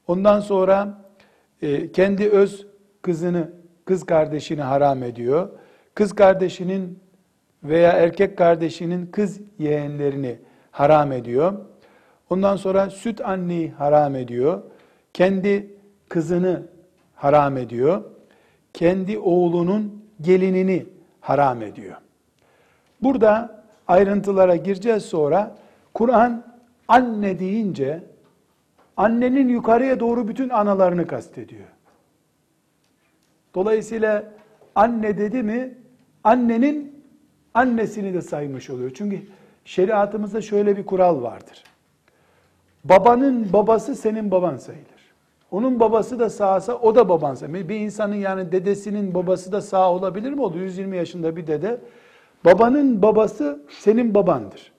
Ondan 0.07 0.39
sonra 0.39 1.01
e, 1.61 1.91
kendi 1.91 2.29
öz 2.29 2.67
kızını, 3.01 3.51
kız 3.85 4.05
kardeşini 4.05 4.61
haram 4.61 5.03
ediyor. 5.03 5.49
Kız 5.95 6.13
kardeşinin 6.13 6.99
veya 7.63 7.91
erkek 7.91 8.37
kardeşinin 8.37 9.05
kız 9.05 9.39
yeğenlerini 9.59 10.39
haram 10.71 11.11
ediyor. 11.11 11.53
Ondan 12.29 12.55
sonra 12.55 12.89
süt 12.89 13.21
anneyi 13.21 13.71
haram 13.71 14.15
ediyor. 14.15 14.63
Kendi 15.13 15.75
kızını 16.09 16.63
haram 17.15 17.57
ediyor. 17.57 18.03
Kendi 18.73 19.19
oğlunun 19.19 20.03
gelinini 20.21 20.85
haram 21.21 21.61
ediyor. 21.61 21.95
Burada 23.01 23.54
ayrıntılara 23.87 24.55
gireceğiz 24.55 25.05
sonra. 25.05 25.55
Kur'an 25.93 26.43
anne 26.87 27.39
deyince 27.39 28.03
annenin 28.97 29.49
yukarıya 29.49 29.99
doğru 29.99 30.27
bütün 30.27 30.49
analarını 30.49 31.07
kastediyor. 31.07 31.67
Dolayısıyla 33.55 34.23
anne 34.75 35.17
dedi 35.17 35.43
mi 35.43 35.77
annenin 36.23 37.03
annesini 37.53 38.13
de 38.13 38.21
saymış 38.21 38.69
oluyor. 38.69 38.91
Çünkü 38.95 39.21
şeriatımızda 39.65 40.41
şöyle 40.41 40.77
bir 40.77 40.85
kural 40.85 41.21
vardır. 41.21 41.63
Babanın 42.83 43.53
babası 43.53 43.95
senin 43.95 44.31
baban 44.31 44.57
sayılır. 44.57 44.85
Onun 45.51 45.79
babası 45.79 46.19
da 46.19 46.29
sağsa 46.29 46.73
o 46.73 46.95
da 46.95 47.09
baban 47.09 47.35
sayılır. 47.35 47.69
Bir 47.69 47.75
insanın 47.75 48.15
yani 48.15 48.51
dedesinin 48.51 49.13
babası 49.13 49.51
da 49.51 49.61
sağ 49.61 49.91
olabilir 49.91 50.31
mi? 50.31 50.41
Oldu 50.41 50.57
120 50.57 50.97
yaşında 50.97 51.35
bir 51.35 51.47
dede. 51.47 51.79
Babanın 52.45 53.01
babası 53.01 53.59
senin 53.69 54.13
babandır. 54.13 54.71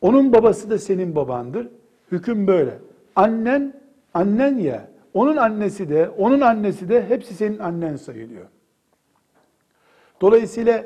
Onun 0.00 0.32
babası 0.32 0.70
da 0.70 0.78
senin 0.78 1.16
babandır. 1.16 1.68
Hüküm 2.12 2.46
böyle. 2.46 2.78
Annen, 3.16 3.74
annen 4.14 4.58
ya, 4.58 4.88
onun 5.14 5.36
annesi 5.36 5.88
de, 5.88 6.08
onun 6.08 6.40
annesi 6.40 6.88
de 6.88 7.06
hepsi 7.08 7.34
senin 7.34 7.58
annen 7.58 7.96
sayılıyor. 7.96 8.46
Dolayısıyla 10.20 10.84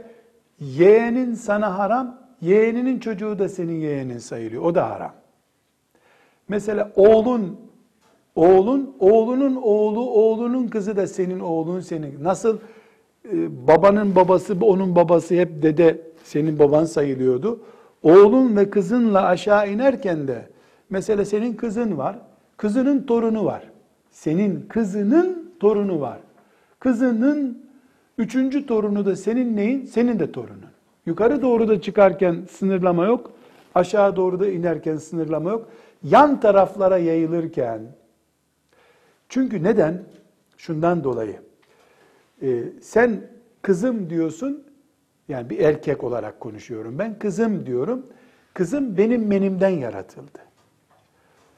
yeğenin 0.60 1.34
sana 1.34 1.78
haram, 1.78 2.20
yeğeninin 2.40 2.98
çocuğu 3.00 3.38
da 3.38 3.48
senin 3.48 3.80
yeğenin 3.80 4.18
sayılıyor. 4.18 4.62
O 4.62 4.74
da 4.74 4.90
haram. 4.90 5.14
Mesela 6.48 6.92
oğlun, 6.96 7.60
oğlun, 8.34 8.96
oğlunun 8.98 9.56
oğlu, 9.56 10.10
oğlunun 10.10 10.68
kızı 10.68 10.96
da 10.96 11.06
senin 11.06 11.40
oğlun 11.40 11.80
senin. 11.80 12.24
Nasıl 12.24 12.58
e, 12.58 12.60
babanın 13.68 14.16
babası, 14.16 14.56
onun 14.60 14.96
babası 14.96 15.34
hep 15.34 15.62
dede 15.62 16.00
senin 16.24 16.58
baban 16.58 16.84
sayılıyordu. 16.84 17.60
Oğlun 18.02 18.56
ve 18.56 18.70
kızınla 18.70 19.26
aşağı 19.26 19.70
inerken 19.70 20.28
de 20.28 20.48
mesela 20.90 21.24
senin 21.24 21.54
kızın 21.54 21.98
var, 21.98 22.18
kızının 22.56 23.02
torunu 23.02 23.44
var. 23.44 23.62
Senin 24.10 24.66
kızının 24.68 25.52
torunu 25.60 26.00
var. 26.00 26.18
Kızının 26.80 27.62
üçüncü 28.18 28.66
torunu 28.66 29.06
da 29.06 29.16
senin 29.16 29.56
neyin? 29.56 29.84
Senin 29.84 30.18
de 30.18 30.32
torunun. 30.32 30.66
Yukarı 31.06 31.42
doğru 31.42 31.68
da 31.68 31.80
çıkarken 31.80 32.36
sınırlama 32.50 33.04
yok. 33.06 33.30
Aşağı 33.74 34.16
doğru 34.16 34.40
da 34.40 34.48
inerken 34.48 34.96
sınırlama 34.96 35.50
yok. 35.50 35.68
Yan 36.02 36.40
taraflara 36.40 36.98
yayılırken 36.98 37.80
çünkü 39.28 39.62
neden? 39.62 40.02
Şundan 40.56 41.04
dolayı. 41.04 41.45
Ee, 42.42 42.62
sen 42.80 43.20
kızım 43.62 44.10
diyorsun, 44.10 44.64
yani 45.28 45.50
bir 45.50 45.58
erkek 45.58 46.04
olarak 46.04 46.40
konuşuyorum 46.40 46.98
ben, 46.98 47.18
kızım 47.18 47.66
diyorum. 47.66 48.06
Kızım 48.54 48.96
benim 48.96 49.26
menimden 49.26 49.68
yaratıldı. 49.68 50.38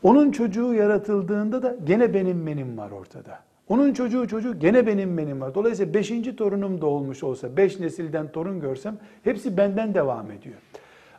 Onun 0.03 0.31
çocuğu 0.31 0.75
yaratıldığında 0.75 1.62
da 1.62 1.77
gene 1.85 2.14
benim 2.14 2.43
menim 2.43 2.79
var 2.79 2.91
ortada. 2.91 3.38
Onun 3.69 3.93
çocuğu 3.93 4.29
çocuğu 4.29 4.59
gene 4.59 4.87
benim 4.87 5.14
menim 5.14 5.41
var. 5.41 5.55
Dolayısıyla 5.55 5.95
beşinci 5.95 6.37
torunum 6.37 6.81
da 6.81 6.87
olmuş 6.87 7.23
olsa, 7.23 7.57
beş 7.57 7.81
nesilden 7.81 8.33
torun 8.33 8.61
görsem 8.61 8.99
hepsi 9.25 9.57
benden 9.57 9.95
devam 9.95 10.31
ediyor. 10.31 10.57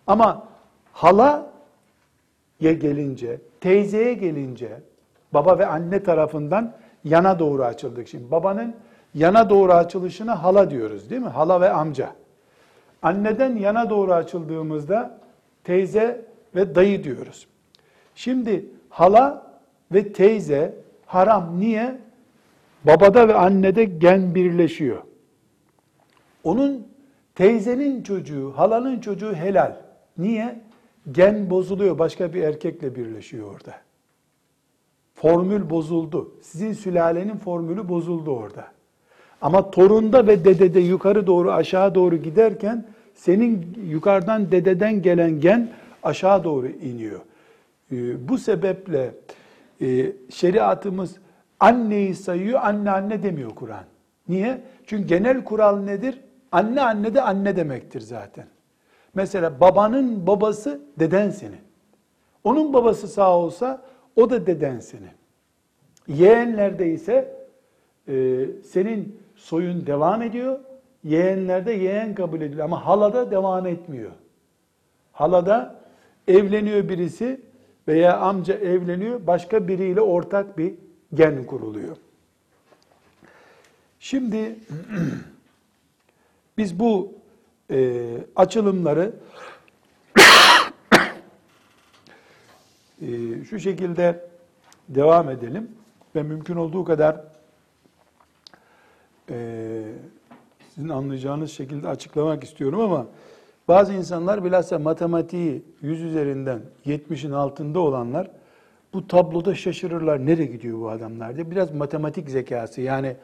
Ama 0.08 0.48
hala 0.94 1.52
ya 2.60 2.74
gelince, 2.74 3.42
teyzeye 3.62 4.14
gelince, 4.14 4.82
baba 5.34 5.60
ve 5.60 5.66
anne 5.66 6.04
tarafından 6.04 6.74
yana 7.04 7.40
doğru 7.40 7.64
açıldık. 7.64 8.08
Şimdi 8.08 8.32
babanın 8.32 8.76
yana 9.14 9.50
doğru 9.50 9.74
açılışına 9.74 10.44
hala 10.44 10.70
diyoruz 10.70 11.10
değil 11.10 11.22
mi? 11.22 11.28
Hala 11.28 11.62
ve 11.62 11.70
amca. 11.70 12.16
Anneden 13.02 13.56
yana 13.56 13.90
doğru 13.90 14.14
açıldığımızda 14.14 15.20
teyze 15.64 16.26
ve 16.56 16.76
dayı 16.76 17.04
diyoruz. 17.04 17.48
Şimdi 18.16 18.66
hala 18.90 19.52
ve 19.92 20.14
teyze 20.14 20.76
haram. 21.06 21.60
Niye? 21.60 21.98
Babada 22.84 23.28
ve 23.28 23.34
annede 23.34 23.86
gen 23.86 24.36
birleşiyor. 24.36 25.04
Onun 26.44 26.88
teyzenin 27.36 28.04
çocuğu, 28.04 28.54
halanın 28.56 29.00
çocuğu 29.00 29.34
helal. 29.34 29.76
Niye? 30.18 30.62
Gen 31.12 31.50
bozuluyor, 31.50 32.00
başka 32.00 32.34
bir 32.34 32.44
erkekle 32.44 32.96
birleşiyor 32.96 33.56
orada. 33.56 33.76
Formül 35.16 35.70
bozuldu. 35.70 36.32
Sizin 36.42 36.74
sülalenin 36.74 37.38
formülü 37.38 37.90
bozuldu 37.90 38.32
orada. 38.32 38.68
Ama 39.42 39.72
torunda 39.72 40.28
ve 40.28 40.46
dedede 40.46 40.80
yukarı 40.80 41.28
doğru 41.28 41.52
aşağı 41.52 41.96
doğru 41.96 42.18
giderken 42.18 42.86
senin 43.16 43.78
yukarıdan 43.90 44.52
dededen 44.52 45.02
gelen 45.02 45.40
gen 45.40 45.70
aşağı 46.04 46.44
doğru 46.44 46.68
iniyor. 46.68 47.20
Ee, 47.92 48.30
bu 48.30 48.38
sebeple 48.38 49.14
e, 49.82 50.12
şeriatımız 50.30 51.16
anneyi 51.60 52.16
sayıyor, 52.16 52.60
anne 52.64 52.92
anne 52.92 53.24
demiyor 53.24 53.50
Kur'an. 53.56 53.84
Niye? 54.30 54.62
Çünkü 54.86 55.08
genel 55.08 55.44
kural 55.44 55.78
nedir? 55.78 56.20
Anne 56.52 56.82
anne 56.82 57.14
de 57.14 57.22
anne 57.22 57.56
demektir 57.56 58.02
zaten. 58.02 58.46
Mesela 59.14 59.60
babanın 59.60 60.28
babası 60.28 60.82
deden 61.00 61.30
senin. 61.30 61.60
Onun 62.44 62.74
babası 62.74 63.08
sağ 63.08 63.38
olsa 63.38 63.82
o 64.16 64.30
da 64.30 64.48
deden 64.48 64.80
senin. 64.80 65.10
Yeğenlerde 66.08 66.92
ise 66.92 67.36
e, 68.08 68.46
senin 68.64 69.20
soyun 69.40 69.86
devam 69.86 70.22
ediyor. 70.22 70.60
Yeğenlerde 71.04 71.72
yeğen 71.72 72.16
kabul 72.16 72.42
ediliyor 72.42 72.66
ama 72.66 72.86
halada 72.86 73.32
devam 73.32 73.68
etmiyor. 73.68 74.12
Halada 75.12 75.82
evleniyor 76.28 76.90
birisi 76.90 77.42
veya 77.88 78.18
amca 78.18 78.54
evleniyor, 78.54 79.28
başka 79.28 79.68
biriyle 79.68 80.02
ortak 80.02 80.58
bir 80.58 80.74
gen 81.14 81.44
kuruluyor. 81.44 81.98
Şimdi 84.00 84.56
biz 86.58 86.80
bu 86.80 87.14
e, 87.72 88.08
açılımları 88.36 89.14
e, 93.02 93.08
şu 93.50 93.60
şekilde 93.60 94.30
devam 94.90 95.30
edelim 95.30 95.72
ve 96.16 96.24
mümkün 96.24 96.56
olduğu 96.56 96.84
kadar 96.84 97.39
e, 99.32 99.82
sizin 100.76 100.90
anlayacağınız 100.90 101.52
şekilde 101.52 101.88
açıklamak 101.88 102.44
istiyorum 102.44 102.80
ama 102.80 103.08
bazı 103.68 103.94
insanlar 103.94 104.44
bilhassa 104.44 104.80
matematiği 104.80 105.64
100 105.82 106.04
üzerinden 106.04 106.62
70'in 106.86 107.32
altında 107.32 107.80
olanlar 107.80 108.32
bu 108.94 109.08
tabloda 109.08 109.56
şaşırırlar. 109.56 110.26
Nereye 110.26 110.46
gidiyor 110.46 110.80
bu 110.80 110.90
adamlar 110.90 111.36
diye. 111.36 111.52
Biraz 111.52 111.74
matematik 111.74 112.30
zekası 112.30 112.82
yani 112.82 113.16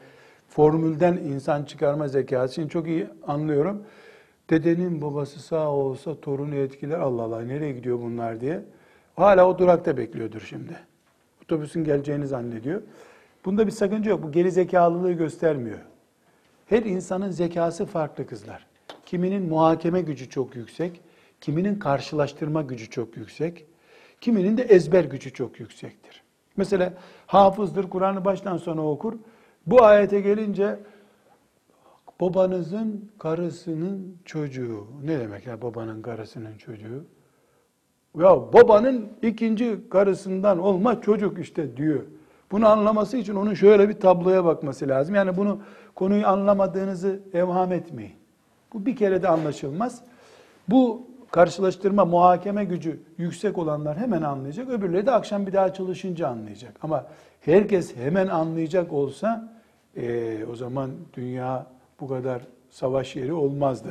formülden 0.48 1.16
insan 1.16 1.64
çıkarma 1.64 2.08
zekasını 2.08 2.68
çok 2.68 2.86
iyi 2.86 3.06
anlıyorum. 3.26 3.82
Dedenin 4.50 5.02
babası 5.02 5.40
sağ 5.40 5.70
olsa 5.70 6.20
torunu 6.20 6.54
etkiler. 6.54 6.98
Allah 6.98 7.22
Allah 7.22 7.42
nereye 7.42 7.72
gidiyor 7.72 7.98
bunlar 7.98 8.40
diye. 8.40 8.62
Hala 9.16 9.48
o 9.48 9.58
durakta 9.58 9.96
bekliyordur 9.96 10.40
şimdi. 10.40 10.76
Otobüsün 11.44 11.84
geleceğini 11.84 12.26
zannediyor. 12.26 12.82
Bunda 13.44 13.66
bir 13.66 13.72
sakınca 13.72 14.10
yok. 14.10 14.22
Bu 14.22 14.32
geri 14.32 14.52
zekalılığı 14.52 15.12
göstermiyor. 15.12 15.78
Her 16.66 16.82
insanın 16.82 17.30
zekası 17.30 17.86
farklı 17.86 18.26
kızlar. 18.26 18.66
Kiminin 19.06 19.48
muhakeme 19.48 20.00
gücü 20.00 20.30
çok 20.30 20.56
yüksek, 20.56 21.00
kiminin 21.40 21.78
karşılaştırma 21.78 22.62
gücü 22.62 22.90
çok 22.90 23.16
yüksek, 23.16 23.66
kiminin 24.20 24.56
de 24.56 24.62
ezber 24.62 25.04
gücü 25.04 25.32
çok 25.32 25.60
yüksektir. 25.60 26.22
Mesela 26.56 26.92
hafızdır, 27.26 27.90
Kur'an'ı 27.90 28.24
baştan 28.24 28.56
sona 28.56 28.90
okur. 28.90 29.14
Bu 29.66 29.84
ayete 29.84 30.20
gelince 30.20 30.78
babanızın 32.20 33.10
karısının 33.18 34.18
çocuğu. 34.24 34.86
Ne 35.04 35.20
demek 35.20 35.46
ya 35.46 35.62
babanın 35.62 36.02
karısının 36.02 36.58
çocuğu? 36.58 37.04
Ya 38.16 38.52
babanın 38.52 39.08
ikinci 39.22 39.88
karısından 39.90 40.58
olma 40.58 41.00
çocuk 41.00 41.38
işte 41.38 41.76
diyor. 41.76 42.02
Bunu 42.50 42.68
anlaması 42.68 43.16
için 43.16 43.34
onun 43.34 43.54
şöyle 43.54 43.88
bir 43.88 44.00
tabloya 44.00 44.44
bakması 44.44 44.88
lazım. 44.88 45.14
Yani 45.14 45.36
bunu 45.36 45.60
konuyu 45.94 46.26
anlamadığınızı 46.26 47.20
evham 47.34 47.72
etmeyin. 47.72 48.14
Bu 48.72 48.86
bir 48.86 48.96
kere 48.96 49.22
de 49.22 49.28
anlaşılmaz. 49.28 50.02
Bu 50.68 51.06
karşılaştırma, 51.30 52.04
muhakeme 52.04 52.64
gücü 52.64 53.00
yüksek 53.18 53.58
olanlar 53.58 53.98
hemen 53.98 54.22
anlayacak. 54.22 54.68
Öbürleri 54.68 55.06
de 55.06 55.10
akşam 55.10 55.46
bir 55.46 55.52
daha 55.52 55.74
çalışınca 55.74 56.28
anlayacak. 56.28 56.72
Ama 56.82 57.06
herkes 57.40 57.96
hemen 57.96 58.26
anlayacak 58.26 58.92
olsa 58.92 59.52
e, 59.96 60.38
o 60.52 60.56
zaman 60.56 60.90
dünya 61.14 61.66
bu 62.00 62.08
kadar 62.08 62.42
savaş 62.70 63.16
yeri 63.16 63.32
olmazdı. 63.32 63.88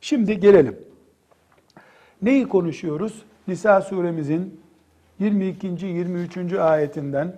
Şimdi 0.00 0.40
gelelim. 0.40 0.76
Neyi 2.22 2.48
konuşuyoruz? 2.48 3.22
Nisa 3.48 3.80
suremizin 3.80 4.60
22. 5.18 5.66
23. 5.86 6.52
ayetinden 6.52 7.36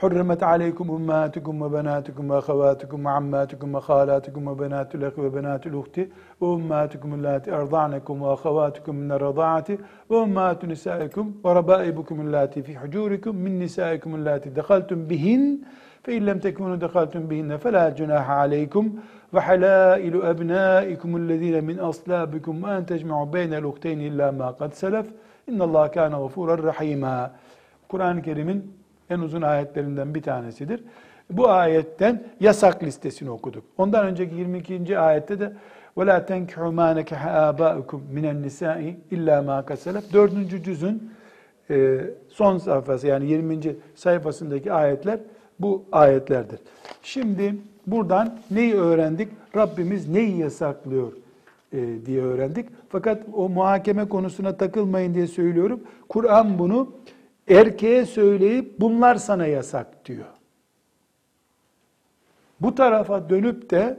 حرمت 0.00 0.42
عليكم 0.42 0.90
أمهاتكم 0.90 1.62
وبناتكم 1.62 2.30
وأخواتكم 2.30 3.06
وعماتكم 3.06 3.74
وخالاتكم 3.74 4.48
وبنات 4.48 4.94
الأخ 4.94 5.18
وبنات 5.18 5.66
الأخت. 5.66 6.00
وأمهاتكم 6.40 7.14
اللاتي 7.14 7.52
أرضعنكم 7.52 8.22
وأخواتكم 8.22 8.94
من 8.94 9.12
الرضاعة. 9.12 9.68
وأمهات 10.08 10.64
نسائكم 10.64 11.32
وربائبكم 11.44 12.20
اللاتي 12.20 12.62
في 12.62 12.78
حجوركم 12.78 13.36
من 13.36 13.58
نسائكم 13.58 14.14
اللاتي 14.14 14.48
دخلتم 14.50 15.04
بهن. 15.04 15.58
فإن 16.04 16.22
لم 16.26 16.38
تكونوا 16.38 16.76
دخلتم 16.76 17.22
بهن 17.26 17.56
فلا 17.56 17.88
جناح 17.88 18.30
عليكم. 18.30 18.84
وحلائل 19.32 20.22
أبنائكم 20.22 21.16
الذين 21.16 21.64
من 21.64 21.78
أصلابكم 21.78 22.64
وأن 22.64 22.86
تجمعوا 22.86 23.26
بين 23.26 23.54
الأختين 23.54 24.00
إلا 24.00 24.30
ما 24.30 24.48
قد 24.50 24.72
سلف. 24.74 25.06
إن 25.48 25.62
الله 25.62 25.86
كان 25.86 26.14
غفورا 26.14 26.54
رحيما. 26.70 27.30
Kur'an-ı 27.90 28.20
Kerim'in 28.22 28.79
en 29.09 29.19
uzun 29.19 29.41
ayetlerinden 29.41 30.15
bir 30.15 30.21
tanesidir. 30.21 30.83
Bu 31.29 31.49
ayetten 31.49 32.23
yasak 32.39 32.83
listesini 32.83 33.29
okuduk. 33.29 33.63
Ondan 33.77 34.05
önceki 34.05 34.35
22. 34.35 34.99
ayette 34.99 35.39
de 35.39 35.53
وَلَا 35.97 36.17
تَنْكِحُ 36.29 36.59
مَا 36.79 36.87
نَكَحَ 36.99 37.21
آبَاءُكُمْ 37.49 37.99
مِنَ 38.15 38.25
النِّسَاءِ 38.33 38.95
اِلَّا 39.11 39.37
مَا 39.49 39.65
كَسَلَفْ 39.65 40.13
Dördüncü 40.13 40.63
cüzün 40.63 41.11
e, 41.69 42.01
son 42.29 42.57
sayfası 42.57 43.07
yani 43.07 43.25
20. 43.25 43.59
sayfasındaki 43.95 44.73
ayetler 44.73 45.19
bu 45.59 45.85
ayetlerdir. 45.91 46.59
Şimdi 47.03 47.55
buradan 47.87 48.39
neyi 48.51 48.75
öğrendik? 48.75 49.29
Rabbimiz 49.55 50.09
neyi 50.09 50.37
yasaklıyor 50.37 51.11
e, 51.73 52.05
diye 52.05 52.21
öğrendik. 52.21 52.69
Fakat 52.89 53.21
o 53.33 53.49
muhakeme 53.49 54.09
konusuna 54.09 54.57
takılmayın 54.57 55.13
diye 55.13 55.27
söylüyorum. 55.27 55.79
Kur'an 56.09 56.59
bunu 56.59 56.91
erkeğe 57.48 58.06
söyleyip 58.06 58.80
bunlar 58.80 59.14
sana 59.14 59.46
yasak 59.46 60.06
diyor. 60.06 60.26
Bu 62.60 62.74
tarafa 62.74 63.30
dönüp 63.30 63.70
de 63.70 63.96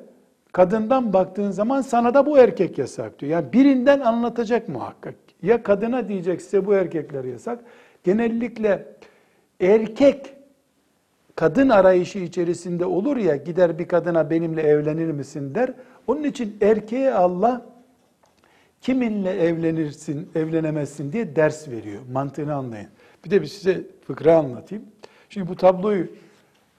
kadından 0.51 1.13
baktığın 1.13 1.51
zaman 1.51 1.81
sana 1.81 2.13
da 2.13 2.25
bu 2.25 2.37
erkek 2.37 2.77
yasak 2.77 3.19
diyor. 3.19 3.31
Yani 3.31 3.53
birinden 3.53 3.99
anlatacak 3.99 4.69
muhakkak. 4.69 5.15
Ya 5.43 5.63
kadına 5.63 6.07
diyecek 6.07 6.41
size 6.41 6.65
bu 6.65 6.73
erkekler 6.73 7.23
yasak. 7.23 7.59
Genellikle 8.03 8.87
erkek 9.61 10.33
kadın 11.35 11.69
arayışı 11.69 12.19
içerisinde 12.19 12.85
olur 12.85 13.17
ya 13.17 13.35
gider 13.35 13.79
bir 13.79 13.87
kadına 13.87 14.29
benimle 14.29 14.61
evlenir 14.61 15.11
misin 15.11 15.55
der. 15.55 15.73
Onun 16.07 16.23
için 16.23 16.57
erkeğe 16.61 17.13
Allah 17.13 17.65
kiminle 18.81 19.31
evlenirsin, 19.31 20.29
evlenemezsin 20.35 21.11
diye 21.11 21.35
ders 21.35 21.67
veriyor. 21.69 22.01
Mantığını 22.11 22.55
anlayın. 22.55 22.89
Bir 23.25 23.31
de 23.31 23.41
bir 23.41 23.47
size 23.47 23.83
fıkra 24.07 24.37
anlatayım. 24.37 24.85
Şimdi 25.29 25.47
bu 25.49 25.55
tabloyu 25.55 26.07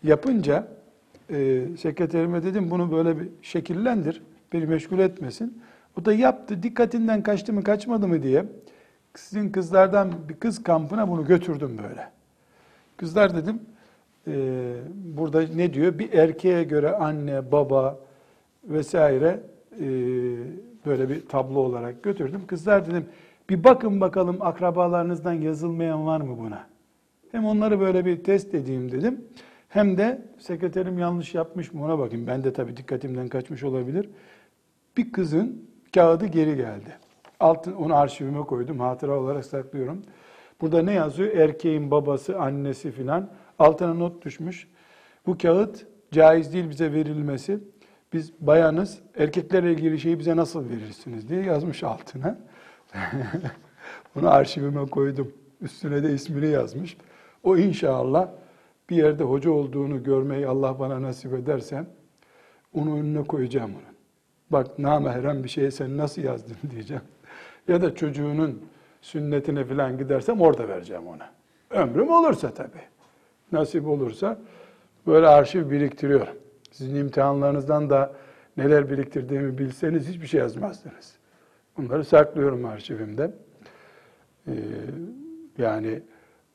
yapınca 0.04 0.68
e, 1.30 1.64
sekreterime 1.78 2.42
dedim 2.42 2.70
bunu 2.70 2.92
böyle 2.92 3.20
bir 3.20 3.28
şekillendir. 3.42 4.22
Beni 4.52 4.66
meşgul 4.66 4.98
etmesin. 4.98 5.62
O 6.00 6.04
da 6.04 6.12
yaptı. 6.12 6.62
Dikkatinden 6.62 7.22
kaçtı 7.22 7.52
mı 7.52 7.64
kaçmadı 7.64 8.08
mı 8.08 8.22
diye. 8.22 8.44
Sizin 9.14 9.52
kızlardan 9.52 10.12
bir 10.28 10.34
kız 10.34 10.62
kampına 10.62 11.08
bunu 11.08 11.26
götürdüm 11.26 11.78
böyle. 11.88 12.08
Kızlar 12.96 13.36
dedim 13.36 13.60
e, 14.26 14.32
burada 15.04 15.42
ne 15.54 15.74
diyor? 15.74 15.98
Bir 15.98 16.12
erkeğe 16.12 16.64
göre 16.64 16.90
anne, 16.90 17.52
baba 17.52 17.98
vesaire 18.64 19.40
e, 19.80 19.86
böyle 20.86 21.08
bir 21.08 21.28
tablo 21.28 21.58
olarak 21.58 22.02
götürdüm. 22.02 22.40
Kızlar 22.46 22.86
dedim 22.86 23.06
bir 23.50 23.64
bakın 23.64 24.00
bakalım 24.00 24.36
akrabalarınızdan 24.40 25.32
yazılmayan 25.32 26.06
var 26.06 26.20
mı 26.20 26.38
buna? 26.38 26.66
Hem 27.32 27.44
onları 27.44 27.80
böyle 27.80 28.04
bir 28.04 28.24
test 28.24 28.54
edeyim 28.54 28.92
dedim. 28.92 29.24
Hem 29.68 29.98
de 29.98 30.22
sekreterim 30.38 30.98
yanlış 30.98 31.34
yapmış 31.34 31.72
mı 31.72 31.84
ona 31.84 31.98
bakayım. 31.98 32.26
Ben 32.26 32.44
de 32.44 32.52
tabii 32.52 32.76
dikkatimden 32.76 33.28
kaçmış 33.28 33.62
olabilir. 33.62 34.08
Bir 34.96 35.12
kızın 35.12 35.68
kağıdı 35.94 36.26
geri 36.26 36.56
geldi. 36.56 36.96
Altın, 37.40 37.72
onu 37.72 37.96
arşivime 37.96 38.40
koydum. 38.40 38.80
Hatıra 38.80 39.20
olarak 39.20 39.44
saklıyorum. 39.44 40.02
Burada 40.60 40.82
ne 40.82 40.92
yazıyor? 40.92 41.36
Erkeğin 41.36 41.90
babası, 41.90 42.38
annesi 42.38 42.90
filan. 42.90 43.30
Altına 43.58 43.94
not 43.94 44.24
düşmüş. 44.24 44.68
Bu 45.26 45.38
kağıt 45.38 45.86
caiz 46.10 46.52
değil 46.52 46.70
bize 46.70 46.92
verilmesi. 46.92 47.58
Biz 48.12 48.32
bayanız, 48.40 48.98
erkeklerle 49.16 49.72
ilgili 49.72 50.00
şeyi 50.00 50.18
bize 50.18 50.36
nasıl 50.36 50.68
verirsiniz 50.68 51.28
diye 51.28 51.42
yazmış 51.42 51.82
altına. 51.82 52.38
Bunu 54.14 54.30
arşivime 54.30 54.86
koydum. 54.86 55.32
Üstüne 55.60 56.02
de 56.02 56.12
ismini 56.12 56.46
yazmış. 56.46 56.96
O 57.42 57.56
inşallah 57.56 58.28
bir 58.90 58.96
yerde 58.96 59.24
hoca 59.24 59.50
olduğunu 59.50 60.02
görmeyi 60.02 60.46
Allah 60.46 60.78
bana 60.78 61.02
nasip 61.02 61.34
ederse 61.34 61.84
onu 62.74 62.98
önüne 62.98 63.24
koyacağım 63.24 63.70
onu. 63.70 63.92
Bak 64.50 64.78
namahrem 64.78 65.44
bir 65.44 65.48
şeye 65.48 65.70
sen 65.70 65.96
nasıl 65.96 66.22
yazdın 66.22 66.56
diyeceğim. 66.70 67.02
Ya 67.68 67.82
da 67.82 67.94
çocuğunun 67.94 68.62
sünnetine 69.02 69.64
falan 69.64 69.98
gidersem 69.98 70.40
orada 70.40 70.68
vereceğim 70.68 71.06
ona. 71.06 71.30
Ömrüm 71.70 72.10
olursa 72.10 72.54
tabii. 72.54 72.82
Nasip 73.52 73.86
olursa 73.86 74.38
böyle 75.06 75.28
arşiv 75.28 75.70
biriktiriyorum. 75.70 76.34
Sizin 76.70 76.96
imtihanlarınızdan 76.96 77.90
da 77.90 78.12
neler 78.56 78.90
biriktirdiğimi 78.90 79.58
bilseniz 79.58 80.08
hiçbir 80.08 80.26
şey 80.26 80.40
yazmazdınız. 80.40 81.21
Bunları 81.76 82.04
saklıyorum 82.04 82.64
arşivimde. 82.64 83.30
Ee, 84.46 84.52
yani 85.58 86.00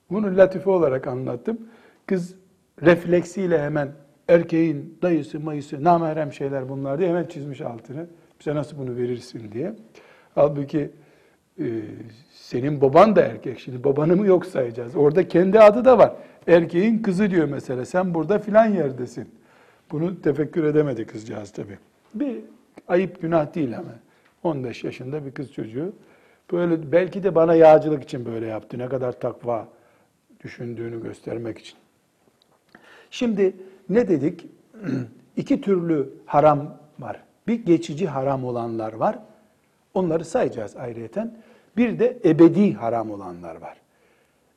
bunu 0.09 0.37
latife 0.37 0.69
olarak 0.69 1.07
anlattım. 1.07 1.59
Kız 2.05 2.35
refleksiyle 2.81 3.59
hemen 3.61 3.91
erkeğin 4.27 4.97
dayısı, 5.01 5.39
mayısı, 5.39 5.83
namahrem 5.83 6.33
şeyler 6.33 6.69
bunlar 6.69 6.99
diye 6.99 7.09
hemen 7.09 7.25
çizmiş 7.25 7.61
altını. 7.61 8.07
Bize 8.39 8.55
nasıl 8.55 8.77
bunu 8.77 8.95
verirsin 8.95 9.51
diye. 9.51 9.73
Halbuki 10.35 10.91
e, 11.59 11.65
senin 12.31 12.81
baban 12.81 13.15
da 13.15 13.21
erkek. 13.21 13.59
Şimdi 13.59 13.83
babanı 13.83 14.15
mı 14.15 14.27
yok 14.27 14.45
sayacağız? 14.45 14.95
Orada 14.95 15.27
kendi 15.27 15.59
adı 15.59 15.85
da 15.85 15.97
var. 15.97 16.13
Erkeğin 16.47 17.01
kızı 17.01 17.29
diyor 17.29 17.47
mesela. 17.47 17.85
Sen 17.85 18.13
burada 18.13 18.39
filan 18.39 18.65
yerdesin. 18.65 19.29
Bunu 19.91 20.21
tefekkür 20.21 20.63
edemedi 20.63 21.05
kızcağız 21.05 21.51
tabii. 21.51 21.77
Bir 22.13 22.39
ayıp 22.87 23.21
günah 23.21 23.55
değil 23.55 23.77
ama. 23.77 23.91
15 24.43 24.83
yaşında 24.83 25.25
bir 25.25 25.31
kız 25.31 25.53
çocuğu. 25.53 25.93
Böyle 26.51 26.91
belki 26.91 27.23
de 27.23 27.35
bana 27.35 27.55
yağcılık 27.55 28.03
için 28.03 28.25
böyle 28.25 28.45
yaptı. 28.45 28.79
Ne 28.79 28.89
kadar 28.89 29.19
takva 29.19 29.67
düşündüğünü 30.43 31.03
göstermek 31.03 31.57
için. 31.57 31.77
Şimdi 33.11 33.55
ne 33.89 34.07
dedik? 34.07 34.45
İki 35.37 35.61
türlü 35.61 36.09
haram 36.25 36.77
var. 36.99 37.23
Bir 37.47 37.65
geçici 37.65 38.07
haram 38.07 38.45
olanlar 38.45 38.93
var. 38.93 39.19
Onları 39.93 40.25
sayacağız 40.25 40.75
ayrıyeten. 40.75 41.37
Bir 41.77 41.99
de 41.99 42.17
ebedi 42.25 42.73
haram 42.73 43.11
olanlar 43.11 43.55
var. 43.55 43.77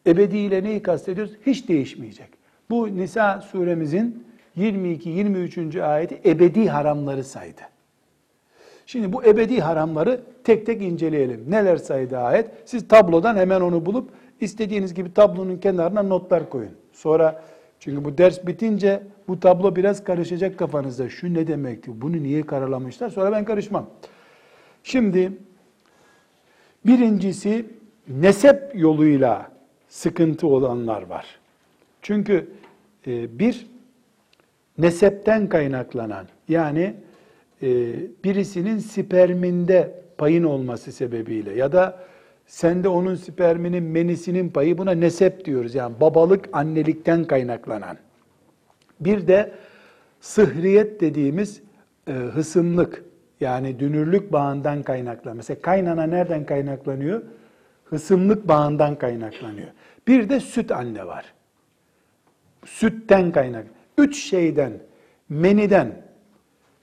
Ebedi 0.06 0.38
ile 0.38 0.64
neyi 0.64 0.82
kastediyoruz? 0.82 1.32
Hiç 1.46 1.68
değişmeyecek. 1.68 2.28
Bu 2.70 2.96
Nisa 2.96 3.40
suremizin 3.40 4.26
22-23. 4.58 5.82
ayeti 5.82 6.20
ebedi 6.24 6.68
haramları 6.68 7.24
saydı. 7.24 7.60
Şimdi 8.90 9.12
bu 9.12 9.24
ebedi 9.24 9.60
haramları 9.60 10.20
tek 10.44 10.66
tek 10.66 10.82
inceleyelim. 10.82 11.44
Neler 11.48 11.76
saydı 11.76 12.18
ayet? 12.18 12.50
Siz 12.64 12.88
tablodan 12.88 13.36
hemen 13.36 13.60
onu 13.60 13.86
bulup 13.86 14.10
istediğiniz 14.40 14.94
gibi 14.94 15.14
tablonun 15.14 15.56
kenarına 15.56 16.02
notlar 16.02 16.50
koyun. 16.50 16.72
Sonra 16.92 17.42
çünkü 17.80 18.04
bu 18.04 18.18
ders 18.18 18.46
bitince 18.46 19.02
bu 19.28 19.40
tablo 19.40 19.76
biraz 19.76 20.04
karışacak 20.04 20.58
kafanızda. 20.58 21.08
Şu 21.08 21.34
ne 21.34 21.46
demekti? 21.46 22.00
Bunu 22.00 22.22
niye 22.22 22.42
karalamışlar? 22.42 23.10
Sonra 23.10 23.32
ben 23.32 23.44
karışmam. 23.44 23.86
Şimdi 24.82 25.32
birincisi 26.86 27.66
nesep 28.08 28.72
yoluyla 28.74 29.50
sıkıntı 29.88 30.46
olanlar 30.46 31.02
var. 31.02 31.26
Çünkü 32.02 32.50
e, 33.06 33.38
bir 33.38 33.66
nesepten 34.78 35.48
kaynaklanan 35.48 36.26
yani 36.48 36.94
birisinin 38.24 38.78
sperminde 38.78 40.02
payın 40.18 40.44
olması 40.44 40.92
sebebiyle 40.92 41.54
ya 41.54 41.72
da 41.72 42.10
Sende 42.50 42.88
onun 42.88 43.14
sperminin, 43.14 43.82
menisinin 43.82 44.48
payı 44.48 44.78
buna 44.78 44.90
nesep 44.92 45.44
diyoruz. 45.44 45.74
Yani 45.74 46.00
babalık, 46.00 46.48
annelikten 46.52 47.24
kaynaklanan. 47.24 47.96
Bir 49.00 49.28
de 49.28 49.52
sıhriyet 50.20 51.00
dediğimiz 51.00 51.62
e, 52.08 52.12
hısımlık 52.12 53.04
yani 53.40 53.80
dünürlük 53.80 54.32
bağından 54.32 54.82
kaynaklanan. 54.82 55.36
Mesela 55.36 55.62
kaynana 55.62 56.06
nereden 56.06 56.46
kaynaklanıyor? 56.46 57.22
Hısımlık 57.84 58.48
bağından 58.48 58.98
kaynaklanıyor. 58.98 59.68
Bir 60.08 60.28
de 60.28 60.40
süt 60.40 60.72
anne 60.72 61.06
var. 61.06 61.24
Sütten 62.64 63.32
kaynak. 63.32 63.66
Üç 63.98 64.24
şeyden, 64.24 64.72
meniden, 65.28 65.92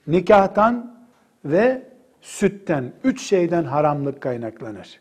nikahtan 0.07 0.97
ve 1.45 1.81
sütten, 2.21 2.93
üç 3.03 3.21
şeyden 3.21 3.63
haramlık 3.63 4.21
kaynaklanır. 4.21 4.99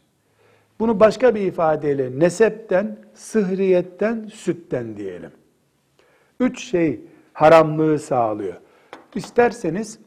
Bunu 0.80 1.00
başka 1.00 1.34
bir 1.34 1.40
ifadeyle 1.40 2.18
nesepten, 2.18 2.96
sıhriyetten, 3.14 4.30
sütten 4.32 4.96
diyelim. 4.96 5.30
Üç 6.40 6.64
şey 6.64 7.00
haramlığı 7.32 7.98
sağlıyor. 7.98 8.54
İsterseniz 9.14 9.98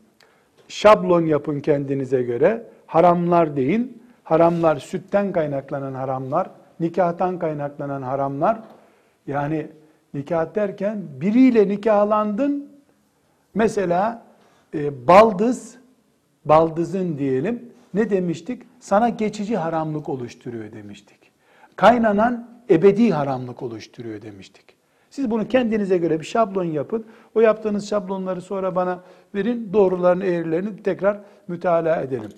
şablon 0.68 1.26
yapın 1.26 1.60
kendinize 1.60 2.24
göre. 2.24 2.66
Haramlar 2.88 3.56
deyin. 3.56 4.04
Haramlar 4.24 4.76
sütten 4.76 5.32
kaynaklanan 5.32 5.94
haramlar, 5.94 6.50
nikahtan 6.80 7.40
kaynaklanan 7.40 8.02
haramlar. 8.02 8.60
Yani 9.28 9.68
nikah 10.14 10.56
derken 10.56 11.02
biriyle 11.22 11.68
nikahlandın. 11.68 12.70
Mesela 13.54 14.29
e, 14.74 15.08
baldız, 15.08 15.78
baldızın 16.46 17.18
diyelim 17.18 17.74
ne 17.94 18.10
demiştik? 18.10 18.64
Sana 18.80 19.10
geçici 19.10 19.58
haramlık 19.58 20.10
oluşturuyor 20.10 20.72
demiştik. 20.72 21.32
Kaynanan 21.76 22.50
ebedi 22.70 23.12
haramlık 23.12 23.64
oluşturuyor 23.64 24.22
demiştik. 24.22 24.80
Siz 25.10 25.32
bunu 25.32 25.48
kendinize 25.48 25.98
göre 25.98 26.20
bir 26.20 26.26
şablon 26.26 26.64
yapın. 26.64 27.06
O 27.36 27.42
yaptığınız 27.42 27.90
şablonları 27.90 28.42
sonra 28.42 28.76
bana 28.76 29.00
verin. 29.36 29.74
Doğrularını, 29.74 30.26
eğrilerini 30.26 30.84
tekrar 30.84 31.20
mütalaa 31.48 32.02
edelim. 32.02 32.32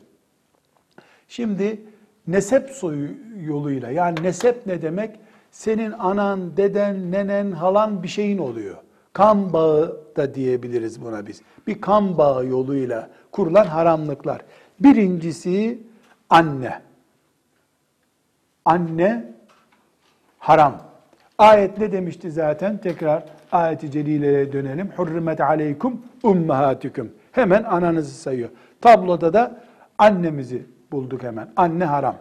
Şimdi 1.28 1.82
nesep 2.28 2.70
soyu 2.70 3.10
yoluyla 3.42 3.90
yani 3.90 4.24
nesep 4.24 4.66
ne 4.66 4.82
demek? 4.82 5.20
Senin 5.52 5.92
anan, 5.92 6.58
deden, 6.58 7.12
nenen, 7.12 7.52
halan 7.52 8.04
bir 8.04 8.08
şeyin 8.08 8.38
oluyor. 8.38 8.78
Kan 9.14 9.54
bağı 9.54 9.98
da 10.18 10.34
diyebiliriz 10.36 11.02
buna 11.02 11.28
biz. 11.28 11.42
Bir 11.68 11.82
kan 11.82 12.18
bağı 12.18 12.46
yoluyla 12.46 13.10
kurulan 13.32 13.66
haramlıklar. 13.66 14.42
Birincisi 14.80 15.80
anne. 16.30 16.82
Anne 18.66 19.34
haram. 20.40 20.82
Ayet 21.38 21.78
ne 21.78 21.92
demişti 21.92 22.32
zaten? 22.32 22.78
Tekrar 22.78 23.24
ayeti 23.52 23.92
celileye 23.92 24.54
dönelim. 24.54 24.92
Hurrimet 24.96 25.42
aleykum 25.42 26.02
ummahatikum. 26.24 27.12
Hemen 27.32 27.64
ananızı 27.64 28.12
sayıyor. 28.12 28.50
Tabloda 28.82 29.34
da 29.34 29.62
annemizi 29.98 30.66
bulduk 30.92 31.24
hemen. 31.24 31.50
Anne 31.56 31.86
haram. 31.86 32.16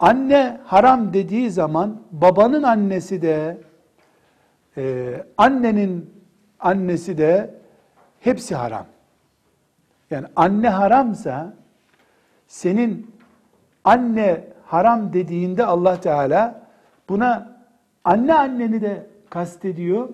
Anne 0.00 0.60
haram 0.64 1.12
dediği 1.12 1.50
zaman 1.50 2.02
babanın 2.10 2.62
annesi 2.62 3.22
de 3.22 3.58
e, 4.76 5.14
annenin 5.36 6.10
annesi 6.60 7.18
de 7.18 7.54
hepsi 8.20 8.54
haram. 8.54 8.86
Yani 10.10 10.26
anne 10.36 10.68
haramsa 10.68 11.54
senin 12.46 13.10
anne 13.84 14.44
haram 14.66 15.12
dediğinde 15.12 15.64
Allah 15.64 16.00
Teala 16.00 16.62
buna 17.08 17.56
anne 18.04 18.34
anneni 18.34 18.80
de 18.80 19.06
kastediyor. 19.30 20.08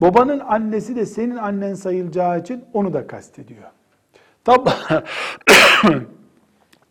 Babanın 0.00 0.40
annesi 0.40 0.96
de 0.96 1.06
senin 1.06 1.36
annen 1.36 1.74
sayılacağı 1.74 2.40
için 2.40 2.64
onu 2.72 2.92
da 2.92 3.06
kastediyor. 3.06 3.70
Tab 4.44 4.66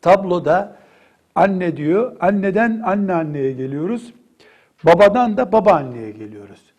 Tabloda 0.01 0.75
anne 1.35 1.77
diyor. 1.77 2.17
Anneden 2.19 2.81
anne 2.85 3.13
anneye 3.13 3.51
geliyoruz. 3.51 4.13
Babadan 4.85 5.37
da 5.37 5.51
baba 5.51 5.73
anneye 5.73 6.11
geliyoruz. 6.11 6.70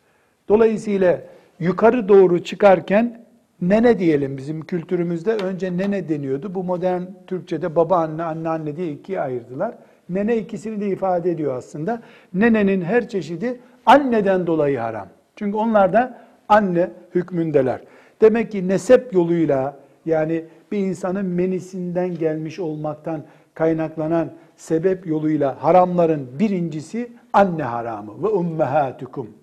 Dolayısıyla 0.53 1.21
yukarı 1.61 2.09
doğru 2.09 2.45
çıkarken 2.45 3.25
nene 3.62 3.99
diyelim 3.99 4.37
bizim 4.37 4.61
kültürümüzde 4.61 5.33
önce 5.33 5.77
nene 5.77 6.09
deniyordu. 6.09 6.55
Bu 6.55 6.65
modern 6.65 7.03
Türkçe'de 7.27 7.77
baba 7.77 7.97
anne, 7.97 8.23
anne 8.23 8.49
anne 8.49 8.77
diye 8.77 8.93
ikiye 8.93 9.21
ayırdılar. 9.21 9.75
Nene 10.09 10.37
ikisini 10.37 10.81
de 10.81 10.88
ifade 10.88 11.31
ediyor 11.31 11.57
aslında. 11.57 12.03
Nenenin 12.35 12.83
her 12.83 13.09
çeşidi 13.09 13.61
anneden 13.87 14.47
dolayı 14.47 14.79
haram. 14.79 15.09
Çünkü 15.37 15.57
onlar 15.57 15.93
da 15.93 16.19
anne 16.49 16.91
hükmündeler. 17.15 17.81
Demek 18.21 18.53
ki 18.53 18.69
nesep 18.69 19.15
yoluyla 19.15 19.77
yani 20.07 20.45
bir 20.73 20.79
insanın 20.79 21.27
menisinden 21.27 22.15
gelmiş 22.15 22.59
olmaktan 22.59 23.23
kaynaklanan 23.55 24.31
sebep 24.57 25.07
yoluyla 25.07 25.65
haramların 25.65 26.29
birincisi 26.38 27.12
anne 27.33 27.62
haramı 27.62 28.23
ve 28.23 28.29
ummahatukum. 28.29 29.42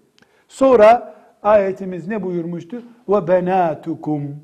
Sonra 0.50 1.16
ayetimiz 1.44 2.08
ne 2.08 2.24
buyurmuştu? 2.24 2.84
Ve 3.10 3.28
benatukum 3.28 4.36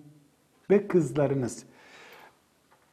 ve 0.69 0.87
kızlarınız. 0.87 1.63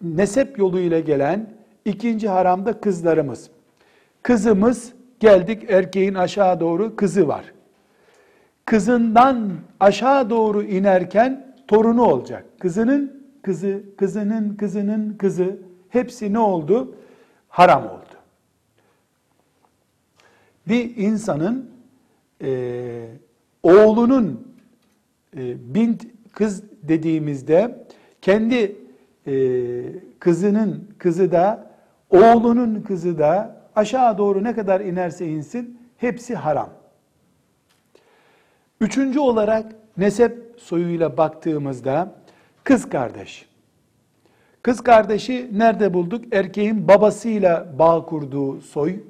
Nesep 0.03 0.59
yoluyla 0.59 1.01
gelen 1.01 1.55
ikinci 1.85 2.29
haramda 2.29 2.81
kızlarımız. 2.81 3.51
Kızımız 4.23 4.93
geldik 5.21 5.71
erkeğin 5.71 6.15
aşağı 6.15 6.61
doğru 6.61 6.97
kızı 6.97 7.29
var. 7.29 7.53
Kızından 8.65 9.51
aşağı 9.81 10.31
doğru 10.31 10.63
inerken 10.63 11.55
torunu 11.69 12.03
olacak. 12.03 12.45
Kızının 12.59 13.23
kızı, 13.43 13.83
kızının 13.97 14.57
kızının 14.57 15.17
kızı 15.19 15.59
hepsi 15.89 16.33
ne 16.33 16.39
oldu? 16.39 16.95
Haram 17.49 17.85
oldu. 17.85 18.15
Bir 20.69 20.97
insanın 20.97 21.72
e, 22.43 23.09
oğlunun 23.63 24.55
e, 25.37 25.75
bint 25.75 26.07
kız 26.33 26.63
dediğimizde 26.83 27.87
kendi 28.23 28.77
e, 29.27 29.35
kızının 30.19 30.89
kızı 30.99 31.33
da 31.33 31.71
oğlunun 32.11 32.83
kızı 32.83 33.19
da 33.19 33.63
aşağı 33.77 34.19
doğru 34.19 34.45
ne 34.45 34.55
kadar 34.55 34.81
inerse 34.81 35.27
insin 35.27 35.79
hepsi 35.97 36.35
haram. 36.35 36.71
Üçüncü 38.81 39.19
olarak 39.19 39.73
nesep 39.97 40.55
soyuyla 40.59 41.17
baktığımızda 41.17 42.15
kız 42.65 42.89
kardeş. 42.89 43.49
Kız 44.63 44.81
kardeşi 44.81 45.51
nerede 45.53 45.95
bulduk? 45.95 46.25
Erkeğin 46.35 46.89
babasıyla 46.89 47.79
bağ 47.79 48.05
kurduğu 48.05 48.61
soy. 48.61 49.01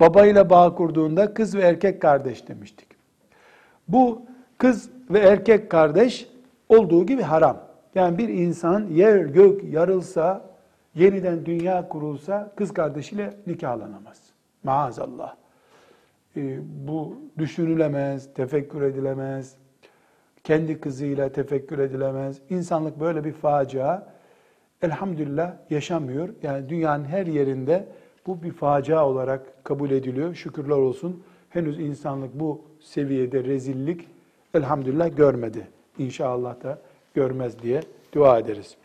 Babayla 0.00 0.50
bağ 0.50 0.74
kurduğunda 0.74 1.34
kız 1.34 1.54
ve 1.54 1.62
erkek 1.62 2.02
kardeş 2.02 2.48
demiştik. 2.48 2.88
Bu 3.88 4.22
kız 4.58 4.90
ve 5.10 5.18
erkek 5.18 5.70
kardeş 5.70 6.28
olduğu 6.68 7.06
gibi 7.06 7.22
haram. 7.22 7.60
Yani 7.94 8.18
bir 8.18 8.28
insan 8.28 8.86
yer 8.86 9.16
gök 9.16 9.64
yarılsa, 9.64 10.50
yeniden 10.94 11.46
dünya 11.46 11.88
kurulsa 11.88 12.52
kız 12.56 12.74
kardeşiyle 12.74 13.34
nikahlanamaz. 13.46 14.20
Maazallah. 14.64 15.34
Ee, 16.36 16.58
bu 16.86 17.16
düşünülemez, 17.38 18.34
tefekkür 18.34 18.82
edilemez. 18.82 19.54
Kendi 20.44 20.80
kızıyla 20.80 21.32
tefekkür 21.32 21.78
edilemez. 21.78 22.40
İnsanlık 22.50 23.00
böyle 23.00 23.24
bir 23.24 23.32
facia 23.32 24.06
elhamdülillah 24.82 25.52
yaşamıyor. 25.70 26.28
Yani 26.42 26.68
dünyanın 26.68 27.04
her 27.04 27.26
yerinde 27.26 27.86
bu 28.30 28.42
bir 28.42 28.52
facia 28.52 29.06
olarak 29.08 29.64
kabul 29.64 29.90
ediliyor. 29.90 30.34
Şükürler 30.34 30.76
olsun. 30.76 31.22
Henüz 31.48 31.80
insanlık 31.80 32.40
bu 32.40 32.62
seviyede 32.80 33.44
rezillik 33.44 34.08
elhamdülillah 34.54 35.16
görmedi. 35.16 35.68
İnşallah 35.98 36.62
da 36.62 36.78
görmez 37.14 37.62
diye 37.62 37.82
dua 38.14 38.38
ederiz. 38.38 38.76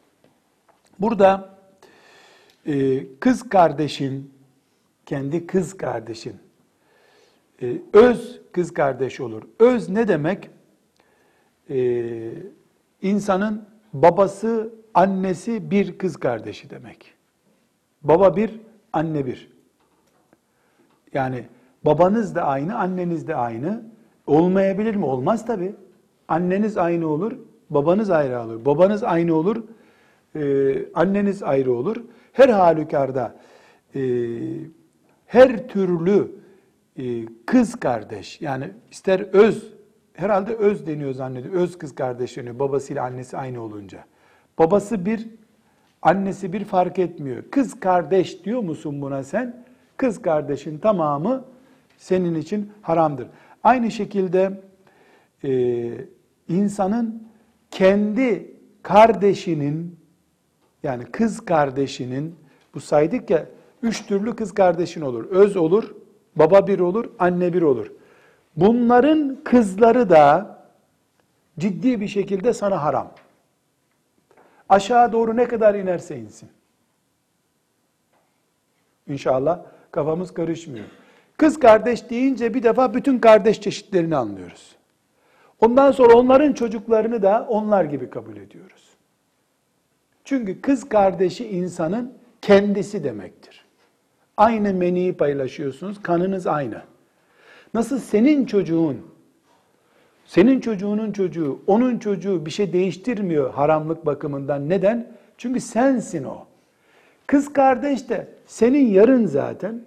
Burada 1.00 1.58
e, 2.66 3.04
kız 3.20 3.50
kardeşin, 3.50 4.34
kendi 5.06 5.48
kız 5.48 5.78
kardeşin, 5.78 6.36
e, 7.62 7.82
öz 7.94 8.42
kız 8.52 8.74
kardeş 8.74 9.20
olur. 9.20 9.44
Öz 9.60 9.90
ne 9.90 10.08
demek? 10.08 10.50
E, 11.70 12.10
insanın 13.02 13.66
babası, 13.94 14.74
annesi 14.94 15.72
bir 15.72 15.98
kız 15.98 16.18
kardeşi 16.18 16.70
demek. 16.70 17.14
Baba 18.02 18.36
bir, 18.36 18.60
anne 18.96 19.26
bir. 19.26 19.52
Yani 21.14 21.46
babanız 21.86 22.36
da 22.36 22.44
aynı, 22.44 22.78
anneniz 22.78 23.28
de 23.28 23.36
aynı. 23.36 23.84
Olmayabilir 24.28 24.96
mi? 24.96 25.06
Olmaz 25.06 25.46
tabi. 25.46 25.76
Anneniz 26.28 26.78
aynı 26.78 27.08
olur, 27.08 27.32
babanız 27.70 28.10
ayrı 28.10 28.42
olur. 28.42 28.66
Babanız 28.66 29.04
aynı 29.04 29.36
olur, 29.36 29.64
e, 30.36 30.94
anneniz 30.94 31.44
ayrı 31.44 31.74
olur. 31.74 32.04
Her 32.34 32.50
halükarda 32.50 33.36
e, 33.96 34.02
her 35.26 35.68
türlü 35.68 36.32
e, 36.98 37.26
kız 37.46 37.76
kardeş 37.76 38.42
yani 38.42 38.72
ister 38.92 39.20
öz 39.20 39.74
herhalde 40.14 40.56
öz 40.56 40.88
deniyor 40.88 41.14
zannediyor. 41.14 41.54
Öz 41.54 41.78
kız 41.78 41.96
kardeş 41.96 42.38
deniyor 42.38 42.60
babasıyla 42.60 43.04
annesi 43.04 43.38
aynı 43.38 43.62
olunca. 43.62 44.06
Babası 44.60 45.06
bir, 45.06 45.28
annesi 46.06 46.54
bir 46.54 46.66
fark 46.66 47.00
etmiyor. 47.00 47.44
Kız 47.52 47.80
kardeş 47.80 48.46
diyor 48.46 48.60
musun 48.60 49.02
buna 49.02 49.24
sen? 49.24 49.66
Kız 49.98 50.22
kardeşin 50.22 50.78
tamamı 50.78 51.46
senin 51.98 52.36
için 52.36 52.72
haramdır. 52.82 53.28
Aynı 53.64 53.92
şekilde 53.92 54.62
e, 55.44 55.92
insanın 56.48 57.24
kendi 57.72 58.56
kardeşinin 58.84 60.00
yani 60.84 61.06
kız 61.06 61.46
kardeşinin 61.46 62.36
bu 62.74 62.80
saydık 62.80 63.30
ya 63.30 63.46
üç 63.84 64.06
türlü 64.06 64.36
kız 64.36 64.54
kardeşin 64.54 65.02
olur. 65.02 65.26
Öz 65.26 65.58
olur, 65.58 65.96
baba 66.36 66.68
bir 66.68 66.80
olur, 66.80 67.06
anne 67.20 67.54
bir 67.54 67.62
olur. 67.62 67.92
Bunların 68.56 69.38
kızları 69.44 70.10
da 70.10 70.58
ciddi 71.60 72.02
bir 72.02 72.08
şekilde 72.08 72.54
sana 72.54 72.84
haram. 72.84 73.12
Aşağı 74.70 75.12
doğru 75.12 75.36
ne 75.38 75.48
kadar 75.48 75.76
inerse 75.76 76.18
insin. 76.18 76.50
İnşallah 79.08 79.60
kafamız 79.92 80.34
karışmıyor. 80.34 80.86
Kız 81.38 81.60
kardeş 81.60 82.10
deyince 82.10 82.54
bir 82.54 82.64
defa 82.64 82.94
bütün 82.94 83.20
kardeş 83.20 83.62
çeşitlerini 83.62 84.16
anlıyoruz. 84.16 84.76
Ondan 85.62 85.92
sonra 85.92 86.14
onların 86.14 86.54
çocuklarını 86.54 87.22
da 87.22 87.46
onlar 87.50 87.84
gibi 87.84 88.10
kabul 88.10 88.38
ediyoruz. 88.38 88.90
Çünkü 90.24 90.62
kız 90.62 90.90
kardeşi 90.90 91.48
insanın 91.48 92.14
kendisi 92.42 93.04
demektir. 93.04 93.66
Aynı 94.38 94.74
meniyi 94.74 95.18
paylaşıyorsunuz, 95.18 96.02
kanınız 96.02 96.48
aynı. 96.48 96.82
Nasıl 97.74 98.00
senin 98.00 98.46
çocuğun, 98.46 99.15
senin 100.26 100.60
çocuğunun 100.60 101.12
çocuğu, 101.12 101.60
onun 101.68 102.00
çocuğu 102.00 102.46
bir 102.46 102.52
şey 102.52 102.74
değiştirmiyor 102.74 103.54
haramlık 103.54 104.06
bakımından. 104.06 104.70
Neden? 104.70 105.08
Çünkü 105.38 105.60
sensin 105.60 106.24
o. 106.24 106.46
Kız 107.28 107.54
kardeş 107.54 108.10
de 108.10 108.28
senin 108.46 108.88
yarın 108.88 109.26
zaten 109.26 109.82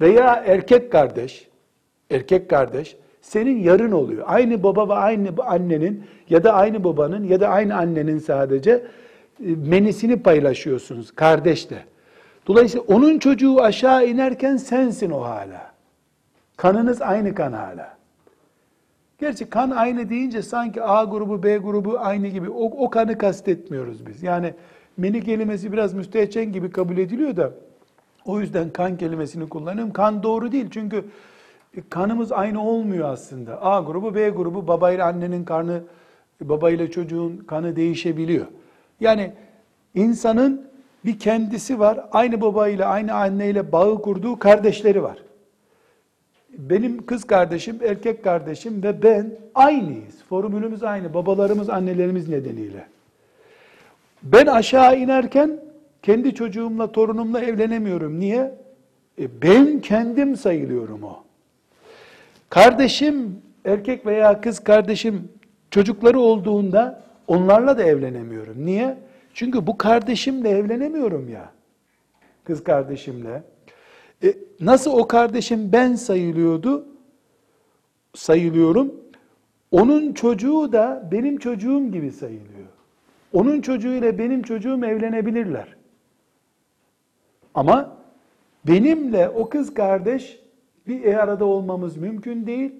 veya 0.00 0.44
erkek 0.46 0.92
kardeş, 0.92 1.48
erkek 2.10 2.50
kardeş 2.50 2.96
senin 3.22 3.58
yarın 3.58 3.92
oluyor. 3.92 4.24
Aynı 4.26 4.62
baba 4.62 4.88
ve 4.88 4.94
aynı 4.94 5.28
annenin 5.46 6.04
ya 6.30 6.44
da 6.44 6.52
aynı 6.52 6.84
babanın 6.84 7.24
ya 7.24 7.40
da 7.40 7.48
aynı 7.48 7.76
annenin 7.76 8.18
sadece 8.18 8.70
e, 8.70 8.82
menisini 9.66 10.22
paylaşıyorsunuz 10.22 11.10
kardeşle. 11.12 11.84
Dolayısıyla 12.46 12.84
onun 12.88 13.18
çocuğu 13.18 13.62
aşağı 13.62 14.06
inerken 14.06 14.56
sensin 14.56 15.10
o 15.10 15.20
hala. 15.20 15.74
Kanınız 16.56 17.02
aynı 17.02 17.34
kan 17.34 17.52
hala. 17.52 17.96
Gerçi 19.24 19.50
kan 19.50 19.70
aynı 19.70 20.10
deyince 20.10 20.42
sanki 20.42 20.82
A 20.82 21.04
grubu, 21.04 21.42
B 21.42 21.56
grubu 21.56 21.98
aynı 21.98 22.28
gibi. 22.28 22.50
O, 22.50 22.64
o 22.64 22.90
kanı 22.90 23.18
kastetmiyoruz 23.18 24.06
biz. 24.06 24.22
Yani 24.22 24.54
meni 24.96 25.24
kelimesi 25.24 25.72
biraz 25.72 25.94
müstehcen 25.94 26.52
gibi 26.52 26.70
kabul 26.70 26.98
ediliyor 26.98 27.36
da 27.36 27.50
o 28.24 28.40
yüzden 28.40 28.70
kan 28.70 28.96
kelimesini 28.96 29.48
kullanıyorum. 29.48 29.92
Kan 29.92 30.22
doğru 30.22 30.52
değil 30.52 30.66
çünkü 30.70 31.04
kanımız 31.90 32.32
aynı 32.32 32.68
olmuyor 32.68 33.08
aslında. 33.08 33.62
A 33.62 33.80
grubu, 33.80 34.14
B 34.14 34.28
grubu, 34.28 34.68
babayla 34.68 35.06
annenin 35.06 35.44
kanı, 35.44 35.82
babayla 36.40 36.90
çocuğun 36.90 37.36
kanı 37.36 37.76
değişebiliyor. 37.76 38.46
Yani 39.00 39.32
insanın 39.94 40.66
bir 41.04 41.18
kendisi 41.18 41.78
var, 41.78 42.06
aynı 42.12 42.40
babayla, 42.40 42.88
aynı 42.88 43.14
anneyle 43.14 43.72
bağı 43.72 44.02
kurduğu 44.02 44.38
kardeşleri 44.38 45.02
var. 45.02 45.18
Benim 46.58 47.06
kız 47.06 47.24
kardeşim, 47.24 47.78
erkek 47.84 48.24
kardeşim 48.24 48.82
ve 48.82 49.02
ben 49.02 49.30
aynıyız. 49.54 50.22
Formülümüz 50.28 50.82
aynı. 50.82 51.14
Babalarımız, 51.14 51.70
annelerimiz 51.70 52.28
nedeniyle. 52.28 52.86
Ben 54.22 54.46
aşağı 54.46 54.98
inerken 54.98 55.60
kendi 56.02 56.34
çocuğumla, 56.34 56.92
torunumla 56.92 57.40
evlenemiyorum. 57.40 58.20
Niye? 58.20 58.54
E 59.20 59.42
ben 59.42 59.80
kendim 59.80 60.36
sayılıyorum 60.36 61.02
o. 61.02 61.24
Kardeşim, 62.50 63.42
erkek 63.64 64.06
veya 64.06 64.40
kız 64.40 64.64
kardeşim 64.64 65.28
çocukları 65.70 66.20
olduğunda 66.20 67.02
onlarla 67.26 67.78
da 67.78 67.82
evlenemiyorum. 67.82 68.66
Niye? 68.66 68.98
Çünkü 69.34 69.66
bu 69.66 69.78
kardeşimle 69.78 70.48
evlenemiyorum 70.48 71.28
ya. 71.28 71.50
Kız 72.44 72.64
kardeşimle. 72.64 73.42
E, 74.24 74.34
nasıl 74.60 74.92
o 74.92 75.08
kardeşim 75.08 75.72
ben 75.72 75.94
sayılıyordu? 75.94 76.86
Sayılıyorum. 78.14 78.94
Onun 79.70 80.12
çocuğu 80.12 80.72
da 80.72 81.08
benim 81.12 81.38
çocuğum 81.38 81.92
gibi 81.92 82.12
sayılıyor. 82.12 82.68
Onun 83.32 83.60
çocuğuyla 83.60 84.18
benim 84.18 84.42
çocuğum 84.42 84.84
evlenebilirler. 84.84 85.76
Ama 87.54 87.96
benimle 88.68 89.28
o 89.28 89.48
kız 89.48 89.74
kardeş 89.74 90.40
bir 90.86 91.14
arada 91.14 91.44
olmamız 91.44 91.96
mümkün 91.96 92.46
değil. 92.46 92.72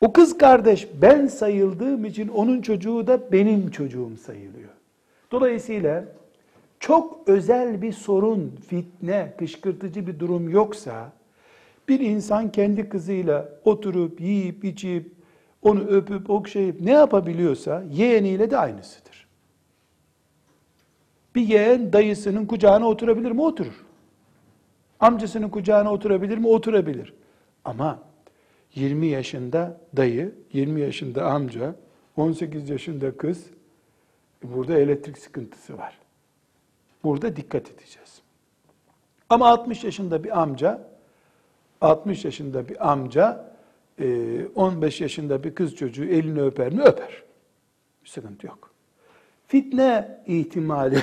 O 0.00 0.12
kız 0.12 0.38
kardeş 0.38 0.88
ben 1.02 1.26
sayıldığım 1.26 2.04
için 2.04 2.28
onun 2.28 2.62
çocuğu 2.62 3.06
da 3.06 3.32
benim 3.32 3.70
çocuğum 3.70 4.16
sayılıyor. 4.26 4.70
Dolayısıyla 5.30 6.04
çok 6.80 7.28
özel 7.28 7.82
bir 7.82 7.92
sorun, 7.92 8.56
fitne, 8.68 9.34
kışkırtıcı 9.38 10.06
bir 10.06 10.18
durum 10.18 10.48
yoksa, 10.48 11.12
bir 11.88 12.00
insan 12.00 12.52
kendi 12.52 12.88
kızıyla 12.88 13.48
oturup, 13.64 14.20
yiyip, 14.20 14.64
içip, 14.64 15.12
onu 15.62 15.80
öpüp, 15.80 16.30
okşayıp 16.30 16.80
ne 16.80 16.90
yapabiliyorsa 16.90 17.84
yeğeniyle 17.90 18.50
de 18.50 18.58
aynısıdır. 18.58 19.26
Bir 21.34 21.48
yeğen 21.48 21.92
dayısının 21.92 22.46
kucağına 22.46 22.88
oturabilir 22.88 23.30
mi? 23.30 23.42
Oturur. 23.42 23.84
Amcasının 25.00 25.48
kucağına 25.48 25.92
oturabilir 25.92 26.38
mi? 26.38 26.46
Oturabilir. 26.46 27.14
Ama 27.64 28.02
20 28.74 29.06
yaşında 29.06 29.80
dayı, 29.96 30.34
20 30.52 30.80
yaşında 30.80 31.24
amca, 31.24 31.74
18 32.16 32.70
yaşında 32.70 33.16
kız, 33.16 33.46
burada 34.42 34.78
elektrik 34.78 35.18
sıkıntısı 35.18 35.78
var. 35.78 35.98
Burada 37.04 37.36
dikkat 37.36 37.70
edeceğiz. 37.70 38.22
Ama 39.28 39.48
60 39.48 39.84
yaşında 39.84 40.24
bir 40.24 40.40
amca, 40.40 40.88
60 41.80 42.24
yaşında 42.24 42.68
bir 42.68 42.90
amca, 42.90 43.50
15 44.54 45.00
e, 45.00 45.04
yaşında 45.04 45.44
bir 45.44 45.54
kız 45.54 45.76
çocuğu 45.76 46.04
elini 46.04 46.42
öper 46.42 46.72
mi? 46.72 46.82
Öper. 46.82 47.22
Bir 48.04 48.08
sıkıntı 48.08 48.46
yok. 48.46 48.70
Fitne 49.46 50.20
ihtimali, 50.26 51.02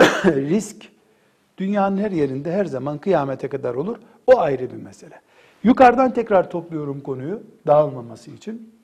risk 0.24 0.88
dünyanın 1.58 1.96
her 1.96 2.10
yerinde 2.10 2.52
her 2.52 2.64
zaman 2.64 2.98
kıyamete 2.98 3.48
kadar 3.48 3.74
olur. 3.74 3.96
O 4.26 4.38
ayrı 4.38 4.70
bir 4.70 4.82
mesele. 4.82 5.20
Yukarıdan 5.64 6.14
tekrar 6.14 6.50
topluyorum 6.50 7.00
konuyu 7.00 7.42
dağılmaması 7.66 8.30
için. 8.30 8.74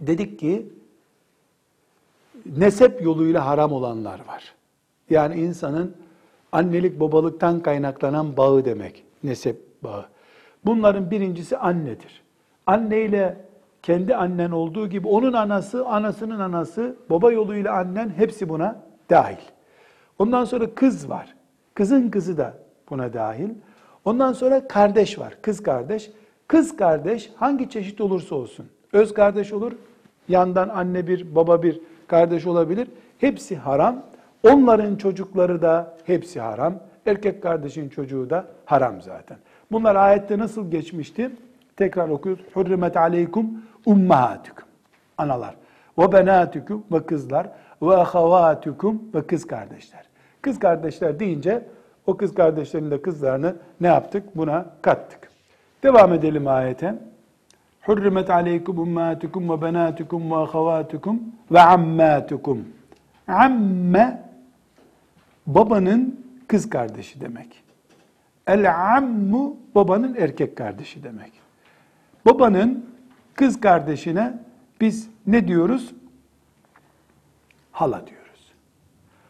Dedik 0.00 0.38
ki 0.38 0.72
nesep 2.46 3.02
yoluyla 3.02 3.46
haram 3.46 3.72
olanlar 3.72 4.20
var. 4.26 4.54
Yani 5.10 5.34
insanın 5.40 5.94
annelik 6.52 7.00
babalıktan 7.00 7.60
kaynaklanan 7.60 8.36
bağı 8.36 8.64
demek. 8.64 9.04
Nesep 9.24 9.82
bağı. 9.82 10.04
Bunların 10.64 11.10
birincisi 11.10 11.56
annedir. 11.56 12.22
Anneyle 12.66 13.36
kendi 13.82 14.16
annen 14.16 14.50
olduğu 14.50 14.88
gibi 14.88 15.08
onun 15.08 15.32
anası, 15.32 15.86
anasının 15.86 16.38
anası, 16.40 16.96
baba 17.10 17.32
yoluyla 17.32 17.74
annen 17.76 18.12
hepsi 18.16 18.48
buna 18.48 18.76
dahil. 19.10 19.36
Ondan 20.18 20.44
sonra 20.44 20.74
kız 20.74 21.10
var. 21.10 21.34
Kızın 21.74 22.10
kızı 22.10 22.38
da 22.38 22.54
buna 22.90 23.12
dahil. 23.12 23.48
Ondan 24.04 24.32
sonra 24.32 24.68
kardeş 24.68 25.18
var. 25.18 25.34
Kız 25.42 25.62
kardeş. 25.62 26.10
Kız 26.48 26.76
kardeş 26.76 27.30
hangi 27.36 27.70
çeşit 27.70 28.00
olursa 28.00 28.34
olsun. 28.34 28.66
Öz 28.92 29.14
kardeş 29.14 29.52
olur. 29.52 29.72
Yandan 30.28 30.68
anne 30.68 31.06
bir, 31.06 31.34
baba 31.34 31.62
bir 31.62 31.80
kardeş 32.06 32.46
olabilir. 32.46 32.88
Hepsi 33.18 33.56
haram. 33.56 34.02
Onların 34.42 34.96
çocukları 34.96 35.62
da 35.62 35.96
hepsi 36.04 36.40
haram. 36.40 36.74
Erkek 37.06 37.42
kardeşin 37.42 37.88
çocuğu 37.88 38.30
da 38.30 38.46
haram 38.64 39.02
zaten. 39.02 39.36
Bunlar 39.72 39.96
ayette 39.96 40.38
nasıl 40.38 40.70
geçmişti? 40.70 41.30
Tekrar 41.76 42.08
okuyoruz. 42.08 42.44
Hurrimet 42.54 42.96
aleykum 42.96 43.50
ummahatukum. 43.86 44.64
Analar. 45.18 45.54
Ve 45.98 46.12
benatukum 46.12 46.84
ve 46.92 47.06
kızlar. 47.06 47.46
Ve 47.82 47.96
ahavatukum 47.96 49.02
ve 49.14 49.26
kız 49.26 49.46
kardeşler. 49.46 50.04
Kız 50.42 50.58
kardeşler 50.58 51.20
deyince 51.20 51.64
o 52.06 52.16
kız 52.16 52.34
kardeşlerin 52.34 52.90
de 52.90 53.02
kızlarını 53.02 53.56
ne 53.80 53.86
yaptık? 53.86 54.36
Buna 54.36 54.66
kattık. 54.82 55.30
Devam 55.82 56.12
edelim 56.12 56.48
ayete. 56.48 56.94
Hurrimet 57.82 58.30
aleykum 58.30 58.78
ummatukum 58.78 59.50
ve 59.50 59.62
benatukum 59.62 60.30
ve 60.30 60.36
ahavatukum 60.36 61.22
ve 61.52 61.60
ammatukum. 61.60 62.64
Amme 63.28 64.27
babanın 65.48 66.24
kız 66.48 66.70
kardeşi 66.70 67.20
demek. 67.20 67.62
El 68.46 68.96
ammu 68.96 69.56
babanın 69.74 70.14
erkek 70.14 70.56
kardeşi 70.56 71.02
demek. 71.02 71.32
Babanın 72.26 72.86
kız 73.34 73.60
kardeşine 73.60 74.38
biz 74.80 75.10
ne 75.26 75.48
diyoruz? 75.48 75.94
Hala 77.72 78.06
diyoruz. 78.06 78.52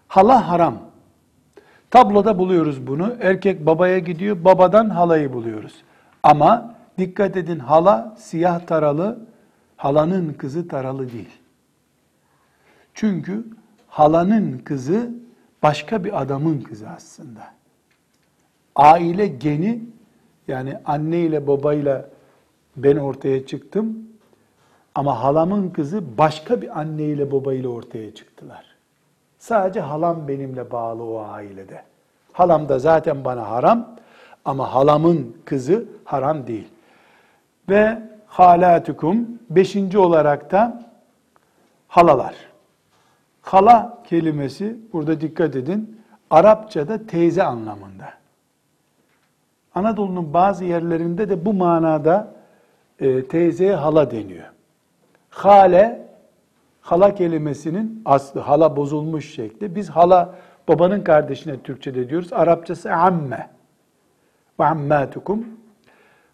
Hala 0.08 0.48
haram. 0.48 0.78
Tabloda 1.90 2.38
buluyoruz 2.38 2.86
bunu. 2.86 3.16
Erkek 3.20 3.66
babaya 3.66 3.98
gidiyor, 3.98 4.44
babadan 4.44 4.90
halayı 4.90 5.32
buluyoruz. 5.32 5.82
Ama 6.22 6.74
dikkat 6.98 7.36
edin 7.36 7.58
hala 7.58 8.14
siyah 8.18 8.66
taralı, 8.66 9.18
halanın 9.76 10.32
kızı 10.32 10.68
taralı 10.68 11.12
değil. 11.12 11.38
Çünkü 12.94 13.44
halanın 13.88 14.58
kızı 14.58 15.10
başka 15.62 16.04
bir 16.04 16.22
adamın 16.22 16.60
kızı 16.60 16.88
aslında. 16.88 17.54
Aile 18.76 19.26
geni 19.26 19.80
yani 20.48 20.78
anne 20.84 21.20
ile 21.20 21.46
babayla 21.46 22.08
ben 22.76 22.96
ortaya 22.96 23.46
çıktım 23.46 23.98
ama 24.94 25.22
halamın 25.22 25.70
kızı 25.70 26.18
başka 26.18 26.62
bir 26.62 26.80
anne 26.80 27.02
ile 27.02 27.32
babayla 27.32 27.68
ortaya 27.68 28.14
çıktılar. 28.14 28.64
Sadece 29.38 29.80
halam 29.80 30.28
benimle 30.28 30.70
bağlı 30.70 31.04
o 31.04 31.18
ailede. 31.18 31.82
Halam 32.32 32.68
da 32.68 32.78
zaten 32.78 33.24
bana 33.24 33.50
haram 33.50 33.96
ama 34.44 34.74
halamın 34.74 35.36
kızı 35.44 35.84
haram 36.04 36.46
değil. 36.46 36.68
Ve 37.68 38.02
halatukum 38.26 39.28
beşinci 39.50 39.98
olarak 39.98 40.50
da 40.50 40.82
halalar. 41.88 42.34
Hala 43.48 43.98
kelimesi 44.04 44.76
burada 44.92 45.20
dikkat 45.20 45.56
edin 45.56 46.00
Arapçada 46.30 47.06
teyze 47.06 47.42
anlamında. 47.42 48.08
Anadolu'nun 49.74 50.32
bazı 50.32 50.64
yerlerinde 50.64 51.28
de 51.28 51.44
bu 51.44 51.52
manada 51.52 52.34
e, 53.00 53.28
teyzeye 53.28 53.74
hala 53.74 54.10
deniyor. 54.10 54.44
Hale, 55.30 56.06
hala 56.80 57.14
kelimesinin 57.14 58.02
aslı, 58.04 58.40
hala 58.40 58.76
bozulmuş 58.76 59.34
şekli. 59.34 59.74
Biz 59.74 59.90
hala 59.90 60.34
babanın 60.68 61.00
kardeşine 61.00 61.60
Türkçe'de 61.60 62.08
diyoruz. 62.08 62.32
Arapçası 62.32 62.92
amme. 62.92 63.50
Ve 64.60 64.64
ammatukum. 64.64 65.46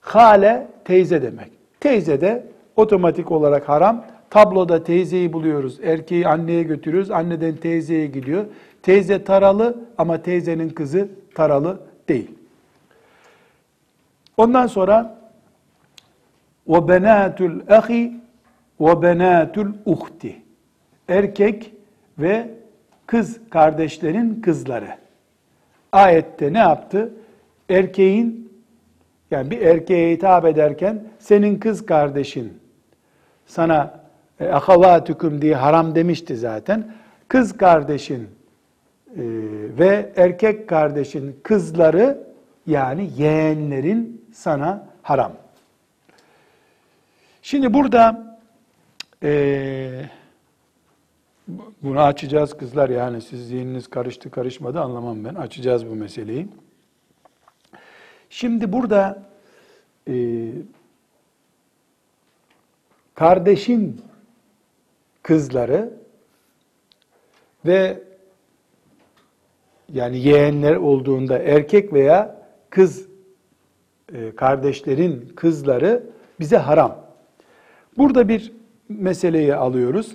Hale 0.00 0.66
teyze 0.84 1.22
demek. 1.22 1.52
Teyze 1.80 2.20
de 2.20 2.46
otomatik 2.76 3.30
olarak 3.30 3.68
haram. 3.68 4.04
Tabloda 4.34 4.84
teyzeyi 4.84 5.32
buluyoruz. 5.32 5.80
Erkeği 5.82 6.28
anneye 6.28 6.62
götürüyoruz. 6.62 7.10
Anneden 7.10 7.56
teyzeye 7.56 8.06
gidiyor. 8.06 8.44
Teyze 8.82 9.24
taralı 9.24 9.76
ama 9.98 10.22
teyzenin 10.22 10.68
kızı 10.68 11.08
taralı 11.34 11.80
değil. 12.08 12.30
Ondan 14.36 14.66
sonra 14.66 15.18
ve 16.68 16.88
benatul 16.88 17.60
ahi 17.68 18.12
ve 18.80 19.02
benatul 19.02 19.66
uhti. 19.86 20.36
Erkek 21.08 21.72
ve 22.18 22.48
kız 23.06 23.40
kardeşlerin 23.50 24.40
kızları. 24.40 24.88
Ayette 25.92 26.52
ne 26.52 26.58
yaptı? 26.58 27.12
Erkeğin 27.70 28.52
yani 29.30 29.50
bir 29.50 29.60
erkeğe 29.60 30.14
hitap 30.14 30.44
ederken 30.44 31.04
senin 31.18 31.58
kız 31.58 31.86
kardeşin 31.86 32.58
sana 33.46 34.03
e, 34.40 34.48
ahavatüküm 34.48 35.42
diye 35.42 35.54
haram 35.54 35.94
demişti 35.94 36.36
zaten. 36.36 36.94
Kız 37.28 37.56
kardeşin 37.56 38.22
e, 38.22 39.22
ve 39.78 40.12
erkek 40.16 40.68
kardeşin 40.68 41.40
kızları 41.42 42.24
yani 42.66 43.10
yeğenlerin 43.16 44.24
sana 44.32 44.86
haram. 45.02 45.32
Şimdi 47.42 47.74
burada 47.74 48.36
e, 49.22 50.04
bunu 51.82 52.00
açacağız 52.00 52.56
kızlar 52.56 52.88
yani 52.88 53.22
siz 53.22 53.48
zihniniz 53.48 53.88
karıştı 53.88 54.30
karışmadı 54.30 54.80
anlamam 54.80 55.24
ben. 55.24 55.34
Açacağız 55.34 55.86
bu 55.86 55.94
meseleyi. 55.94 56.48
Şimdi 58.30 58.72
burada 58.72 59.22
e, 60.08 60.14
kardeşin 63.14 64.02
kızları 65.24 65.92
ve 67.66 68.02
yani 69.92 70.18
yeğenler 70.18 70.76
olduğunda 70.76 71.38
erkek 71.38 71.92
veya 71.92 72.46
kız 72.70 73.08
e, 74.12 74.34
kardeşlerin 74.36 75.32
kızları 75.36 76.06
bize 76.40 76.56
haram. 76.56 77.06
Burada 77.96 78.28
bir 78.28 78.52
meseleyi 78.88 79.54
alıyoruz. 79.54 80.14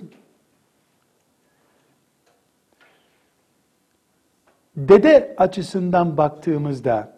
Dede 4.76 5.34
açısından 5.36 6.16
baktığımızda, 6.16 7.16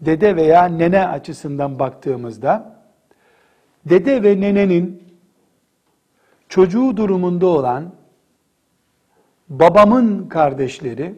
dede 0.00 0.36
veya 0.36 0.64
nene 0.64 1.08
açısından 1.08 1.78
baktığımızda, 1.78 2.82
dede 3.84 4.22
ve 4.22 4.40
nenenin 4.40 5.07
çocuğu 6.48 6.96
durumunda 6.96 7.46
olan 7.46 7.92
babamın 9.48 10.28
kardeşleri 10.28 11.14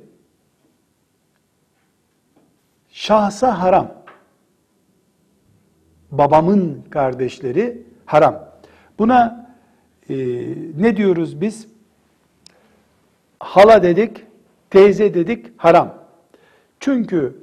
şahsa 2.89 3.61
haram. 3.61 3.95
Babamın 6.11 6.85
kardeşleri 6.91 7.83
haram. 8.07 8.51
Buna 8.99 9.51
e, 10.09 10.17
ne 10.77 10.97
diyoruz 10.97 11.41
biz? 11.41 11.69
Hala 13.41 13.83
dedik, 13.83 14.25
teyze 14.71 15.15
dedik, 15.15 15.47
haram. 15.57 15.95
Çünkü 16.81 17.37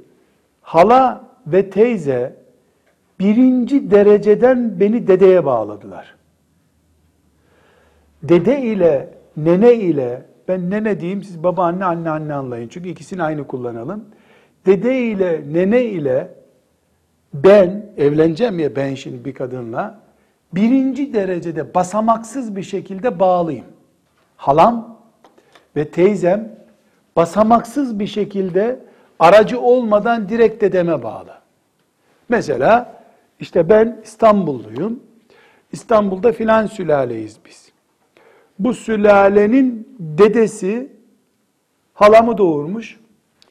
hala 0.62 1.24
ve 1.48 1.70
teyze 1.70 2.36
birinci 3.20 3.92
dereceden 3.92 4.80
beni 4.80 5.08
dedeye 5.08 5.46
bağladılar. 5.46 6.17
Dede 8.24 8.62
ile, 8.62 9.10
nene 9.38 9.74
ile, 9.74 10.22
ben 10.48 10.70
nene 10.70 11.00
diyeyim 11.00 11.24
siz 11.24 11.44
baba 11.44 11.66
anne 11.66 11.86
anne 11.86 12.10
anne 12.10 12.34
anlayın. 12.34 12.68
Çünkü 12.68 12.90
ikisini 12.90 13.24
aynı 13.24 13.48
kullanalım. 13.48 14.06
Dede 14.66 15.00
ile, 15.02 15.44
nene 15.52 15.84
ile 15.84 16.32
ben 17.34 17.86
evleneceğim 17.98 18.60
ya 18.60 18.76
ben 18.76 18.96
şimdi 18.96 19.26
bir 19.26 19.34
kadınla 19.34 20.00
birinci 20.54 21.14
derecede 21.14 21.74
basamaksız 21.74 22.56
bir 22.56 22.64
şekilde 22.64 23.20
bağlıyım. 23.20 23.66
Halam 24.38 25.00
ve 25.76 25.90
teyzem 25.90 26.50
basamaksız 27.16 28.00
bir 28.00 28.08
şekilde 28.08 28.80
aracı 29.20 29.60
olmadan 29.60 30.30
direkt 30.30 30.62
dedeme 30.62 31.04
bağlı. 31.04 31.34
Mesela 32.30 33.02
işte 33.40 33.70
ben 33.70 34.00
İstanbulluyum. 34.04 35.00
İstanbul'da 35.72 36.32
filan 36.32 36.66
sülaleyiz 36.66 37.38
biz. 37.46 37.67
Bu 38.60 38.74
sülalenin 38.74 39.96
dedesi 40.00 40.92
halamı 41.94 42.38
doğurmuş 42.38 43.00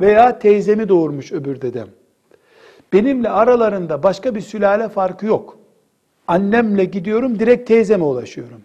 veya 0.00 0.38
teyzemi 0.38 0.88
doğurmuş 0.88 1.32
öbür 1.32 1.60
dedem. 1.60 1.88
Benimle 2.92 3.28
aralarında 3.28 4.02
başka 4.02 4.34
bir 4.34 4.40
sülale 4.40 4.88
farkı 4.88 5.26
yok. 5.26 5.58
Annemle 6.28 6.84
gidiyorum 6.84 7.38
direkt 7.38 7.68
teyzeme 7.68 8.04
ulaşıyorum. 8.04 8.62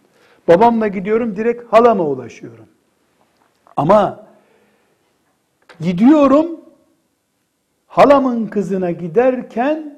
Babamla 0.48 0.88
gidiyorum 0.88 1.36
direkt 1.36 1.74
halama 1.74 2.04
ulaşıyorum. 2.04 2.66
Ama 3.78 4.28
gidiyorum 5.82 6.48
halamın 7.88 8.48
kızına 8.48 8.92
giderken 8.92 9.96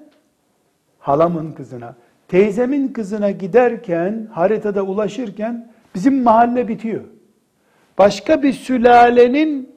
halamın 0.99 1.51
kızına, 1.51 1.95
teyzemin 2.27 2.87
kızına 2.87 3.31
giderken 3.31 4.27
haritada 4.31 4.81
ulaşırken 4.81 5.73
bizim 5.95 6.23
mahalle 6.23 6.67
bitiyor. 6.67 7.01
Başka 7.97 8.43
bir 8.43 8.53
sülalenin 8.53 9.69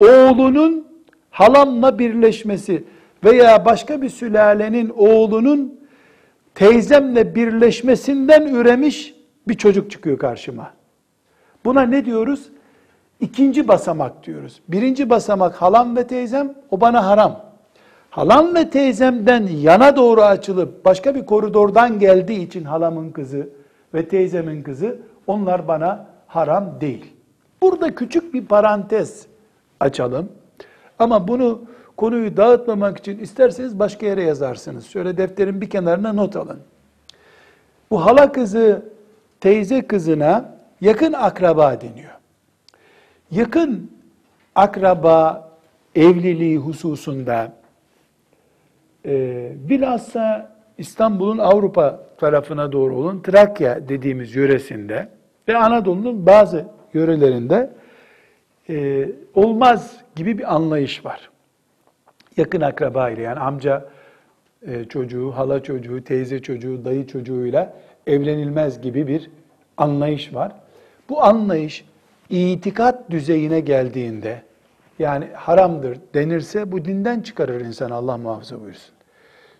oğlunun 0.00 0.88
halamla 1.30 1.98
birleşmesi 1.98 2.84
veya 3.24 3.64
başka 3.64 4.02
bir 4.02 4.08
sülalenin 4.08 4.92
oğlunun 4.96 5.80
teyzemle 6.54 7.34
birleşmesinden 7.34 8.46
üremiş 8.46 9.14
bir 9.48 9.54
çocuk 9.54 9.90
çıkıyor 9.90 10.18
karşıma. 10.18 10.70
Buna 11.64 11.82
ne 11.82 12.04
diyoruz? 12.04 12.48
İkinci 13.20 13.68
basamak 13.68 14.26
diyoruz. 14.26 14.60
Birinci 14.68 15.10
basamak 15.10 15.62
halam 15.62 15.96
ve 15.96 16.06
teyzem, 16.06 16.54
o 16.70 16.80
bana 16.80 17.06
haram. 17.06 17.44
Halam 18.10 18.54
ve 18.54 18.70
teyzemden 18.70 19.46
yana 19.46 19.96
doğru 19.96 20.22
açılıp 20.22 20.84
başka 20.84 21.14
bir 21.14 21.26
koridordan 21.26 21.98
geldiği 21.98 22.46
için 22.46 22.64
halamın 22.64 23.10
kızı 23.10 23.48
ve 23.94 24.08
teyzemin 24.08 24.62
kızı 24.62 24.98
onlar 25.26 25.68
bana 25.68 26.06
haram 26.26 26.80
değil. 26.80 27.12
Burada 27.62 27.94
küçük 27.94 28.34
bir 28.34 28.46
parantez 28.46 29.26
açalım. 29.80 30.28
Ama 30.98 31.28
bunu 31.28 31.62
konuyu 31.96 32.36
dağıtmamak 32.36 32.98
için 32.98 33.18
isterseniz 33.18 33.78
başka 33.78 34.06
yere 34.06 34.22
yazarsınız. 34.22 34.86
Şöyle 34.86 35.16
defterin 35.16 35.60
bir 35.60 35.70
kenarına 35.70 36.12
not 36.12 36.36
alın. 36.36 36.58
Bu 37.90 38.04
hala 38.06 38.32
kızı 38.32 38.82
teyze 39.40 39.86
kızına 39.86 40.54
yakın 40.80 41.12
akraba 41.12 41.80
deniyor. 41.80 42.12
Yakın 43.30 43.90
akraba 44.54 45.50
evliliği 45.94 46.58
hususunda 46.58 47.52
e, 49.04 49.52
bilhassa 49.68 50.54
İstanbul'un 50.78 51.38
Avrupa 51.38 52.03
tarafına 52.24 52.72
doğru 52.72 52.96
olan 52.96 53.22
Trakya 53.22 53.88
dediğimiz 53.88 54.34
yöresinde 54.34 55.08
ve 55.48 55.56
Anadolu'nun 55.56 56.26
bazı 56.26 56.66
yörelerinde 56.94 57.70
e, 58.68 59.08
olmaz 59.34 59.96
gibi 60.16 60.38
bir 60.38 60.54
anlayış 60.54 61.04
var. 61.04 61.30
Yakın 62.36 62.60
akraba 62.60 63.10
ile 63.10 63.22
yani 63.22 63.40
amca 63.40 63.88
e, 64.66 64.84
çocuğu, 64.84 65.30
hala 65.30 65.62
çocuğu, 65.62 66.04
teyze 66.04 66.42
çocuğu, 66.42 66.84
dayı 66.84 67.06
çocuğuyla 67.06 67.72
evlenilmez 68.06 68.80
gibi 68.80 69.06
bir 69.06 69.30
anlayış 69.76 70.34
var. 70.34 70.52
Bu 71.08 71.24
anlayış 71.24 71.84
itikat 72.30 73.10
düzeyine 73.10 73.60
geldiğinde 73.60 74.42
yani 74.98 75.28
haramdır 75.34 75.98
denirse 76.14 76.72
bu 76.72 76.84
dinden 76.84 77.20
çıkarır 77.20 77.60
insan 77.60 77.90
Allah 77.90 78.16
muhafaza 78.16 78.60
buyursun. 78.60 78.94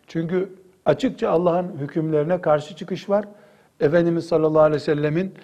Çünkü 0.06 0.48
açıkça 0.85 1.30
Allah'ın 1.30 1.78
hükümlerine 1.78 2.41
karşı 2.41 2.76
çıkış 2.76 3.11
var. 3.11 3.24
Efendimiz 3.80 4.26
sallallahu 4.26 4.62
aleyhi 4.62 4.80
ve 4.80 4.85
sellemin 4.85 5.35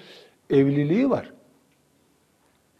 evliliği 0.50 1.10
var. 1.10 1.32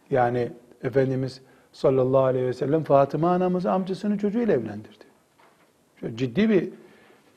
Yani 0.09 0.51
Efendimiz 0.83 1.41
sallallahu 1.71 2.23
aleyhi 2.23 2.45
ve 2.45 2.53
sellem 2.53 2.83
Fatıma 2.83 3.31
anamızı 3.31 3.71
amcasının 3.71 4.17
çocuğuyla 4.17 4.53
evlendirdi. 4.53 5.03
Şöyle 5.99 6.17
ciddi 6.17 6.49
bir 6.49 6.69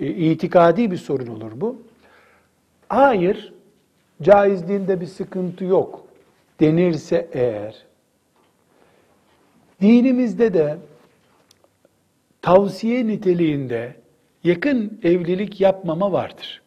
e, 0.00 0.06
itikadi 0.06 0.90
bir 0.90 0.96
sorun 0.96 1.26
olur 1.26 1.52
bu. 1.54 1.82
Hayır, 2.88 3.52
caizliğinde 4.22 5.00
bir 5.00 5.06
sıkıntı 5.06 5.64
yok 5.64 6.06
denirse 6.60 7.28
eğer, 7.32 7.84
dinimizde 9.80 10.54
de 10.54 10.78
tavsiye 12.42 13.06
niteliğinde 13.06 13.96
yakın 14.44 15.00
evlilik 15.02 15.60
yapmama 15.60 16.12
vardır. 16.12 16.62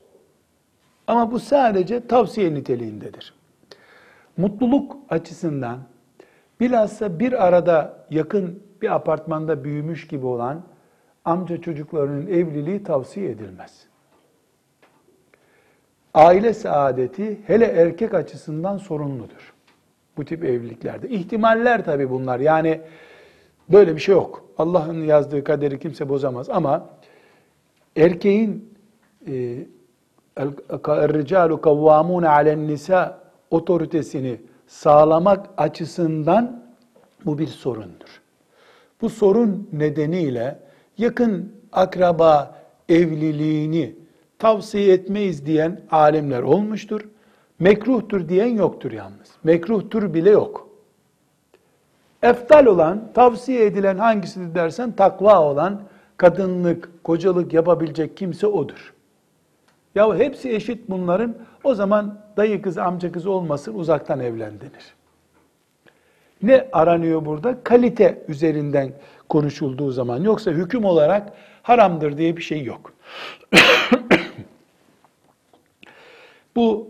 Ama 1.07 1.31
bu 1.31 1.39
sadece 1.39 2.07
tavsiye 2.07 2.53
niteliğindedir. 2.53 3.33
Mutluluk 4.37 4.97
açısından 5.09 5.79
bilhassa 6.59 7.19
bir 7.19 7.45
arada 7.47 8.05
yakın 8.09 8.63
bir 8.81 8.95
apartmanda 8.95 9.63
büyümüş 9.63 10.07
gibi 10.07 10.25
olan 10.25 10.63
amca 11.25 11.61
çocuklarının 11.61 12.27
evliliği 12.27 12.83
tavsiye 12.83 13.29
edilmez. 13.29 13.85
Aile 16.13 16.53
saadeti 16.53 17.39
hele 17.47 17.65
erkek 17.65 18.13
açısından 18.13 18.77
sorunludur. 18.77 19.53
Bu 20.17 20.25
tip 20.25 20.43
evliliklerde. 20.43 21.09
İhtimaller 21.09 21.85
tabii 21.85 22.09
bunlar. 22.09 22.39
Yani 22.39 22.81
böyle 23.69 23.95
bir 23.95 24.01
şey 24.01 24.15
yok. 24.15 24.45
Allah'ın 24.57 25.03
yazdığı 25.03 25.43
kaderi 25.43 25.79
kimse 25.79 26.09
bozamaz 26.09 26.49
ama 26.49 26.89
erkeğin 27.96 28.72
الرِّجَالُ 30.36 31.50
كَوَّامُونَ 31.60 32.24
عَلَى 32.26 32.52
النِّسَاء 32.58 33.12
otoritesini 33.50 34.40
sağlamak 34.66 35.50
açısından 35.56 36.62
bu 37.24 37.38
bir 37.38 37.46
sorundur. 37.46 38.20
Bu 39.00 39.10
sorun 39.10 39.68
nedeniyle 39.72 40.58
yakın 40.98 41.52
akraba 41.72 42.62
evliliğini 42.88 43.96
tavsiye 44.38 44.92
etmeyiz 44.92 45.46
diyen 45.46 45.80
alimler 45.90 46.42
olmuştur. 46.42 47.00
Mekruhtur 47.58 48.28
diyen 48.28 48.46
yoktur 48.46 48.92
yalnız. 48.92 49.30
Mekruhtur 49.44 50.14
bile 50.14 50.30
yok. 50.30 50.68
Eftal 52.22 52.66
olan, 52.66 53.12
tavsiye 53.14 53.66
edilen 53.66 53.98
hangisidir 53.98 54.54
dersen 54.54 54.92
takva 54.92 55.42
olan, 55.42 55.82
kadınlık, 56.17 57.03
kocalık 57.03 57.53
yapabilecek 57.53 58.17
kimse 58.17 58.47
odur. 58.47 58.93
Ya 59.95 60.15
hepsi 60.15 60.49
eşit 60.51 60.89
bunların. 60.89 61.35
O 61.63 61.75
zaman 61.75 62.19
dayı 62.37 62.61
kız, 62.61 62.77
amca 62.77 63.11
kız 63.11 63.27
olmasın, 63.27 63.73
uzaktan 63.73 64.19
evlendirir. 64.19 64.95
Ne 66.43 66.67
aranıyor 66.71 67.25
burada? 67.25 67.63
Kalite 67.63 68.23
üzerinden 68.27 68.93
konuşulduğu 69.29 69.91
zaman. 69.91 70.23
Yoksa 70.23 70.51
hüküm 70.51 70.85
olarak 70.85 71.33
haramdır 71.63 72.17
diye 72.17 72.37
bir 72.37 72.41
şey 72.41 72.63
yok. 72.63 72.93
Bu 76.55 76.89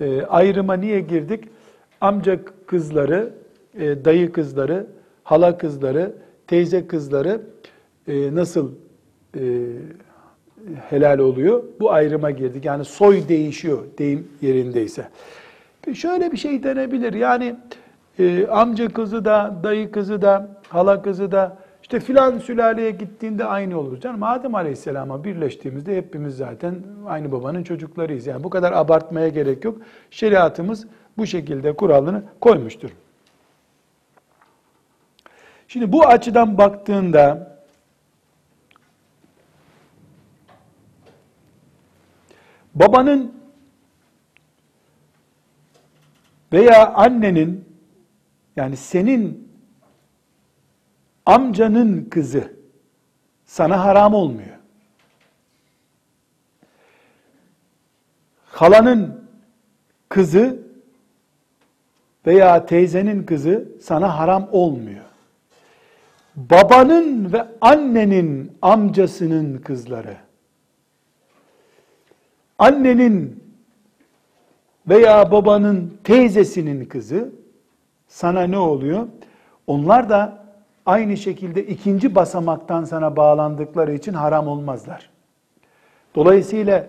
e, 0.00 0.22
ayrıma 0.22 0.74
niye 0.74 1.00
girdik? 1.00 1.44
Amca 2.00 2.38
kızları, 2.66 3.32
e, 3.74 4.04
dayı 4.04 4.32
kızları, 4.32 4.86
hala 5.24 5.58
kızları, 5.58 6.12
teyze 6.46 6.86
kızları 6.86 7.40
e, 8.08 8.34
nasıl 8.34 8.72
e, 9.36 9.40
helal 10.88 11.18
oluyor? 11.18 11.62
Bu 11.80 11.92
ayrıma 11.92 12.30
girdik. 12.30 12.64
Yani 12.64 12.84
soy 12.84 13.28
değişiyor 13.28 13.84
deyim 13.98 14.28
yerindeyse. 14.42 15.08
Şöyle 15.94 16.32
bir 16.32 16.36
şey 16.36 16.62
denebilir. 16.62 17.12
Yani 17.12 17.56
e, 18.18 18.46
amca 18.46 18.88
kızı 18.88 19.24
da, 19.24 19.54
dayı 19.62 19.92
kızı 19.92 20.22
da, 20.22 20.48
hala 20.68 21.02
kızı 21.02 21.32
da 21.32 21.56
işte 21.82 22.00
filan 22.00 22.38
sülaleye 22.38 22.90
gittiğinde 22.90 23.44
aynı 23.44 23.78
olur. 23.78 24.00
Canım 24.00 24.22
Adem 24.22 24.54
Aleyhisselam'a 24.54 25.24
birleştiğimizde 25.24 25.96
hepimiz 25.96 26.36
zaten 26.36 26.74
aynı 27.06 27.32
babanın 27.32 27.62
çocuklarıyız. 27.62 28.26
Yani 28.26 28.44
bu 28.44 28.50
kadar 28.50 28.72
abartmaya 28.72 29.28
gerek 29.28 29.64
yok. 29.64 29.78
Şeriatımız 30.10 30.86
bu 31.18 31.26
şekilde 31.26 31.72
kuralını 31.72 32.22
koymuştur. 32.40 32.90
Şimdi 35.68 35.92
bu 35.92 36.06
açıdan 36.06 36.58
baktığında 36.58 37.57
babanın 42.80 43.32
veya 46.52 46.94
annenin 46.94 47.64
yani 48.56 48.76
senin 48.76 49.48
amcanın 51.26 52.04
kızı 52.10 52.52
sana 53.44 53.84
haram 53.84 54.14
olmuyor. 54.14 54.58
Halanın 58.46 59.24
kızı 60.08 60.62
veya 62.26 62.66
teyzenin 62.66 63.22
kızı 63.22 63.68
sana 63.82 64.18
haram 64.18 64.48
olmuyor. 64.52 65.04
Babanın 66.36 67.32
ve 67.32 67.46
annenin 67.60 68.58
amcasının 68.62 69.58
kızları, 69.58 70.16
annenin 72.58 73.44
veya 74.88 75.32
babanın 75.32 75.98
teyzesinin 76.04 76.84
kızı 76.84 77.32
sana 78.08 78.42
ne 78.42 78.58
oluyor? 78.58 79.06
Onlar 79.66 80.08
da 80.08 80.44
aynı 80.86 81.16
şekilde 81.16 81.66
ikinci 81.66 82.14
basamaktan 82.14 82.84
sana 82.84 83.16
bağlandıkları 83.16 83.94
için 83.94 84.12
haram 84.12 84.48
olmazlar. 84.48 85.10
Dolayısıyla 86.14 86.86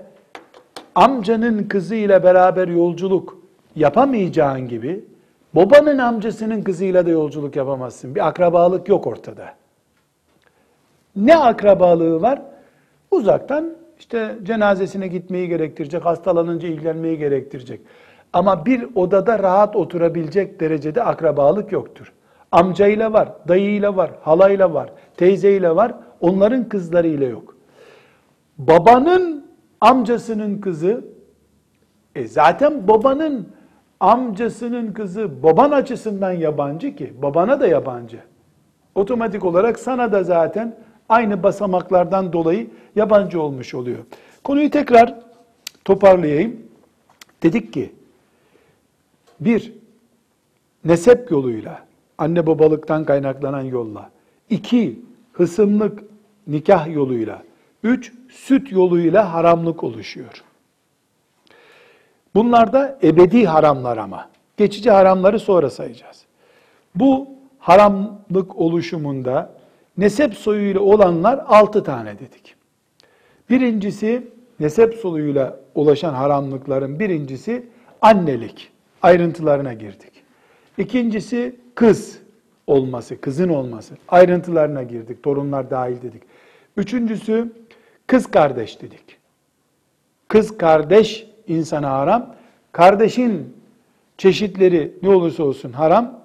amcanın 0.96 1.64
kızı 1.64 1.96
ile 1.96 2.24
beraber 2.24 2.68
yolculuk 2.68 3.38
yapamayacağın 3.76 4.68
gibi 4.68 5.06
babanın 5.56 5.98
amcasının 5.98 6.62
kızıyla 6.62 7.06
da 7.06 7.10
yolculuk 7.10 7.56
yapamazsın. 7.56 8.16
Bir 8.16 8.28
akrabalık 8.28 8.90
yok 8.90 9.08
ortada. 9.08 9.54
Ne 11.16 11.38
akrabalığı 11.38 12.22
var? 12.22 12.42
Uzaktan 13.12 13.70
işte 14.00 14.36
cenazesine 14.44 15.08
gitmeyi 15.08 15.50
gerektirecek, 15.50 16.06
hastalanınca 16.06 16.68
ilgilenmeyi 16.68 17.18
gerektirecek. 17.18 17.82
Ama 18.34 18.66
bir 18.66 18.88
odada 18.96 19.40
rahat 19.40 19.76
oturabilecek 19.76 20.60
derecede 20.60 21.04
akrabalık 21.04 21.72
yoktur. 21.72 22.14
Amcayla 22.52 23.14
var, 23.14 23.30
dayıyla 23.48 23.96
var, 23.96 24.12
halayla 24.22 24.74
var, 24.74 24.90
teyzeyle 25.18 25.76
var, 25.76 25.94
onların 26.22 26.70
kızlarıyla 26.70 27.28
yok. 27.28 27.56
Babanın 28.58 29.46
amcasının 29.82 30.62
kızı, 30.62 31.06
e 32.16 32.28
zaten 32.28 32.88
babanın 32.88 33.48
amcasının 34.00 34.94
kızı 34.94 35.44
baban 35.44 35.72
açısından 35.72 36.32
yabancı 36.32 36.96
ki, 36.96 37.14
babana 37.22 37.60
da 37.60 37.68
yabancı. 37.68 38.20
Otomatik 38.96 39.46
olarak 39.46 39.80
sana 39.80 40.12
da 40.12 40.24
zaten 40.24 40.76
aynı 41.10 41.44
basamaklardan 41.44 42.34
dolayı 42.34 42.70
yabancı 42.96 43.42
olmuş 43.42 43.74
oluyor. 43.74 44.00
Konuyu 44.44 44.70
tekrar 44.70 45.16
toparlayayım. 45.86 46.70
Dedik 47.44 47.74
ki, 47.74 47.94
bir, 49.40 49.74
nesep 50.86 51.32
yoluyla, 51.32 51.86
anne 52.18 52.48
babalıktan 52.48 53.06
kaynaklanan 53.06 53.62
yolla. 53.62 54.10
2 54.50 55.00
hısımlık 55.34 56.04
nikah 56.48 56.94
yoluyla, 56.94 57.44
3 57.84 58.14
süt 58.30 58.72
yoluyla 58.72 59.34
haramlık 59.34 59.84
oluşuyor. 59.84 60.44
Bunlar 62.36 62.74
da 62.74 63.00
ebedi 63.04 63.46
haramlar 63.46 63.98
ama. 63.98 64.30
Geçici 64.58 64.92
haramları 64.92 65.40
sonra 65.40 65.70
sayacağız. 65.70 66.26
Bu 66.96 67.28
haramlık 67.60 68.56
oluşumunda 68.56 69.59
nesep 70.00 70.34
soyuyla 70.34 70.82
olanlar 70.82 71.44
altı 71.48 71.84
tane 71.84 72.20
dedik. 72.20 72.56
Birincisi 73.50 74.28
nesep 74.60 74.94
soyuyla 74.94 75.60
ulaşan 75.76 76.14
haramlıkların 76.14 77.00
birincisi 77.00 77.66
annelik. 78.02 78.72
Ayrıntılarına 79.02 79.74
girdik. 79.74 80.12
İkincisi 80.78 81.56
kız 81.76 82.20
olması, 82.68 83.22
kızın 83.22 83.50
olması. 83.50 83.94
Ayrıntılarına 84.08 84.84
girdik. 84.84 85.24
Torunlar 85.24 85.70
dahil 85.70 86.02
dedik. 86.02 86.24
Üçüncüsü 86.78 87.54
kız 88.08 88.28
kardeş 88.28 88.82
dedik. 88.82 89.18
Kız 90.28 90.58
kardeş 90.58 91.28
insana 91.48 91.92
haram. 91.92 92.36
Kardeşin 92.72 93.54
çeşitleri 94.18 94.94
ne 95.04 95.10
olursa 95.10 95.44
olsun 95.44 95.72
haram. 95.72 96.20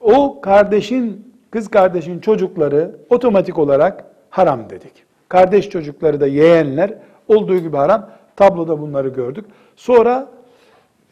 O 0.00 0.40
kardeşin, 0.40 1.27
kız 1.50 1.68
kardeşin 1.68 2.18
çocukları 2.20 2.96
otomatik 3.10 3.58
olarak 3.58 4.04
haram 4.30 4.70
dedik. 4.70 4.92
Kardeş 5.28 5.70
çocukları 5.70 6.20
da 6.20 6.26
yeğenler 6.26 6.94
olduğu 7.28 7.58
gibi 7.58 7.76
haram. 7.76 8.10
Tabloda 8.36 8.80
bunları 8.80 9.08
gördük. 9.08 9.44
Sonra 9.76 10.28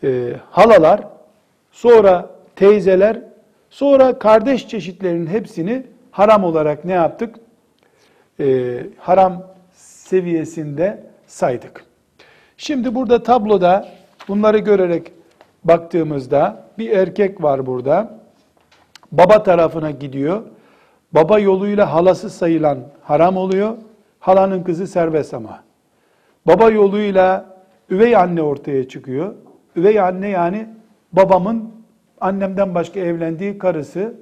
e, 0.05 0.33
halalar, 0.51 1.01
sonra 1.73 2.31
teyzeler, 2.57 3.23
sonra 3.71 4.19
kardeş 4.19 4.69
çeşitlerinin 4.69 5.27
hepsini 5.27 5.83
haram 6.11 6.45
olarak 6.45 6.85
ne 6.85 6.93
yaptık? 6.93 7.37
E, 8.41 8.77
haram 8.99 9.43
seviyesinde 9.75 11.05
saydık. 11.27 11.85
Şimdi 12.57 12.95
burada 12.95 13.23
tabloda 13.23 13.89
bunları 14.29 14.59
görerek 14.59 15.13
baktığımızda 15.65 16.65
bir 16.79 16.91
erkek 16.91 17.43
var 17.43 17.67
burada. 17.67 18.19
Baba 19.13 19.43
tarafına 19.43 19.91
gidiyor. 19.91 20.43
Baba 21.13 21.39
yoluyla 21.39 21.95
halası 21.95 22.31
sayılan 22.31 22.79
haram 23.03 23.37
oluyor. 23.37 23.75
Halanın 24.21 24.63
kızı 24.63 24.87
serbest 24.87 25.35
ama. 25.35 25.63
Baba 26.47 26.71
yoluyla 26.71 27.45
üvey 27.91 28.17
anne 28.17 28.43
ortaya 28.43 28.89
çıkıyor. 28.89 29.35
Üvey 29.77 30.01
anne 30.01 30.29
yani 30.29 30.67
babamın 31.13 31.71
annemden 32.21 32.75
başka 32.75 33.01
evlendiği 33.01 33.59
karısı. 33.59 34.15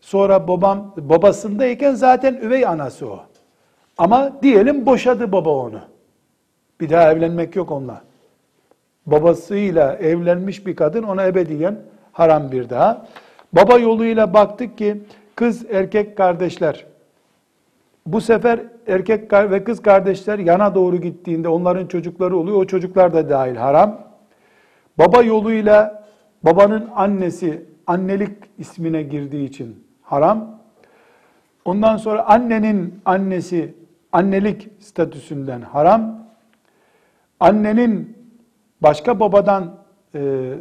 Sonra 0.00 0.48
babam 0.48 0.94
babasındayken 0.96 1.94
zaten 1.94 2.34
üvey 2.34 2.66
anası 2.66 3.06
o. 3.10 3.20
Ama 3.98 4.32
diyelim 4.42 4.86
boşadı 4.86 5.32
baba 5.32 5.50
onu. 5.50 5.80
Bir 6.80 6.90
daha 6.90 7.12
evlenmek 7.12 7.56
yok 7.56 7.70
onunla. 7.70 8.02
Babasıyla 9.06 9.94
evlenmiş 9.94 10.66
bir 10.66 10.76
kadın 10.76 11.02
ona 11.02 11.26
ebediyen 11.26 11.76
haram 12.12 12.52
bir 12.52 12.70
daha. 12.70 13.06
Baba 13.52 13.78
yoluyla 13.78 14.34
baktık 14.34 14.78
ki 14.78 15.02
kız 15.34 15.66
erkek 15.70 16.16
kardeşler. 16.16 16.86
Bu 18.06 18.20
sefer 18.20 18.60
erkek 18.86 19.32
ve 19.32 19.64
kız 19.64 19.82
kardeşler 19.82 20.38
yana 20.38 20.74
doğru 20.74 20.96
gittiğinde 20.96 21.48
onların 21.48 21.86
çocukları 21.86 22.36
oluyor. 22.36 22.56
O 22.56 22.66
çocuklar 22.66 23.14
da 23.14 23.30
dahil 23.30 23.56
haram. 23.56 24.00
Baba 24.98 25.22
yoluyla 25.22 26.04
babanın 26.42 26.90
annesi 26.94 27.64
annelik 27.86 28.36
ismine 28.58 29.02
girdiği 29.02 29.48
için 29.48 29.84
haram. 30.02 30.60
Ondan 31.64 31.96
sonra 31.96 32.26
annenin 32.26 33.00
annesi 33.04 33.74
annelik 34.12 34.68
statüsünden 34.80 35.60
haram. 35.60 36.18
Annenin 37.40 38.16
başka 38.82 39.20
babadan 39.20 39.74
e, 40.14 40.52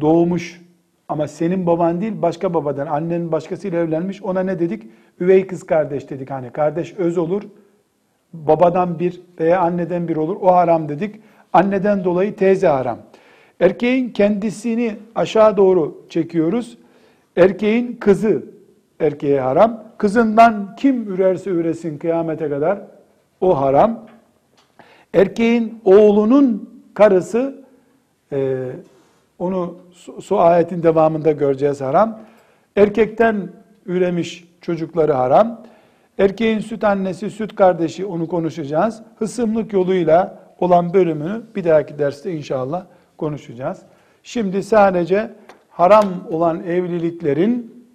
doğmuş 0.00 0.65
ama 1.08 1.28
senin 1.28 1.66
baban 1.66 2.00
değil 2.00 2.22
başka 2.22 2.54
babadan 2.54 2.86
annenin 2.86 3.32
başkasıyla 3.32 3.78
evlenmiş 3.78 4.22
ona 4.22 4.40
ne 4.40 4.60
dedik? 4.60 4.82
Üvey 5.20 5.46
kız 5.46 5.66
kardeş 5.66 6.10
dedik 6.10 6.30
hani 6.30 6.50
kardeş 6.50 6.94
öz 6.94 7.18
olur 7.18 7.42
babadan 8.32 8.98
bir 8.98 9.20
veya 9.40 9.60
anneden 9.60 10.08
bir 10.08 10.16
olur 10.16 10.36
o 10.40 10.54
haram 10.54 10.88
dedik. 10.88 11.20
Anneden 11.52 12.04
dolayı 12.04 12.36
teyze 12.36 12.66
haram. 12.66 12.98
Erkeğin 13.60 14.10
kendisini 14.10 14.96
aşağı 15.14 15.56
doğru 15.56 16.06
çekiyoruz. 16.08 16.78
Erkeğin 17.36 17.96
kızı 17.96 18.42
erkeğe 19.00 19.40
haram. 19.40 19.84
Kızından 19.98 20.76
kim 20.76 21.12
ürerse 21.12 21.50
üresin 21.50 21.98
kıyamete 21.98 22.48
kadar 22.48 22.78
o 23.40 23.60
haram. 23.60 24.06
Erkeğin 25.14 25.80
oğlunun 25.84 26.70
karısı 26.94 27.64
e, 28.32 28.66
onu 29.38 29.78
su, 30.20 30.40
ayetin 30.40 30.82
devamında 30.82 31.32
göreceğiz 31.32 31.80
haram. 31.80 32.20
Erkekten 32.76 33.48
üremiş 33.86 34.44
çocukları 34.60 35.12
haram. 35.12 35.62
Erkeğin 36.18 36.58
süt 36.58 36.84
annesi, 36.84 37.30
süt 37.30 37.54
kardeşi 37.54 38.06
onu 38.06 38.28
konuşacağız. 38.28 39.02
Hısımlık 39.18 39.72
yoluyla 39.72 40.38
olan 40.60 40.94
bölümünü 40.94 41.42
bir 41.56 41.64
dahaki 41.64 41.98
derste 41.98 42.32
inşallah 42.32 42.84
konuşacağız. 43.18 43.82
Şimdi 44.22 44.62
sadece 44.62 45.30
haram 45.70 46.06
olan 46.30 46.62
evliliklerin 46.64 47.86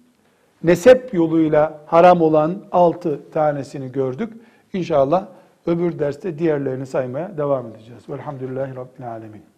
nesep 0.64 1.14
yoluyla 1.14 1.80
haram 1.86 2.22
olan 2.22 2.56
altı 2.72 3.30
tanesini 3.30 3.92
gördük. 3.92 4.32
İnşallah 4.72 5.26
öbür 5.66 5.98
derste 5.98 6.38
diğerlerini 6.38 6.86
saymaya 6.86 7.38
devam 7.38 7.66
edeceğiz. 7.66 8.08
Velhamdülillahi 8.08 8.76
Rabbil 8.76 9.10
Alemin. 9.10 9.51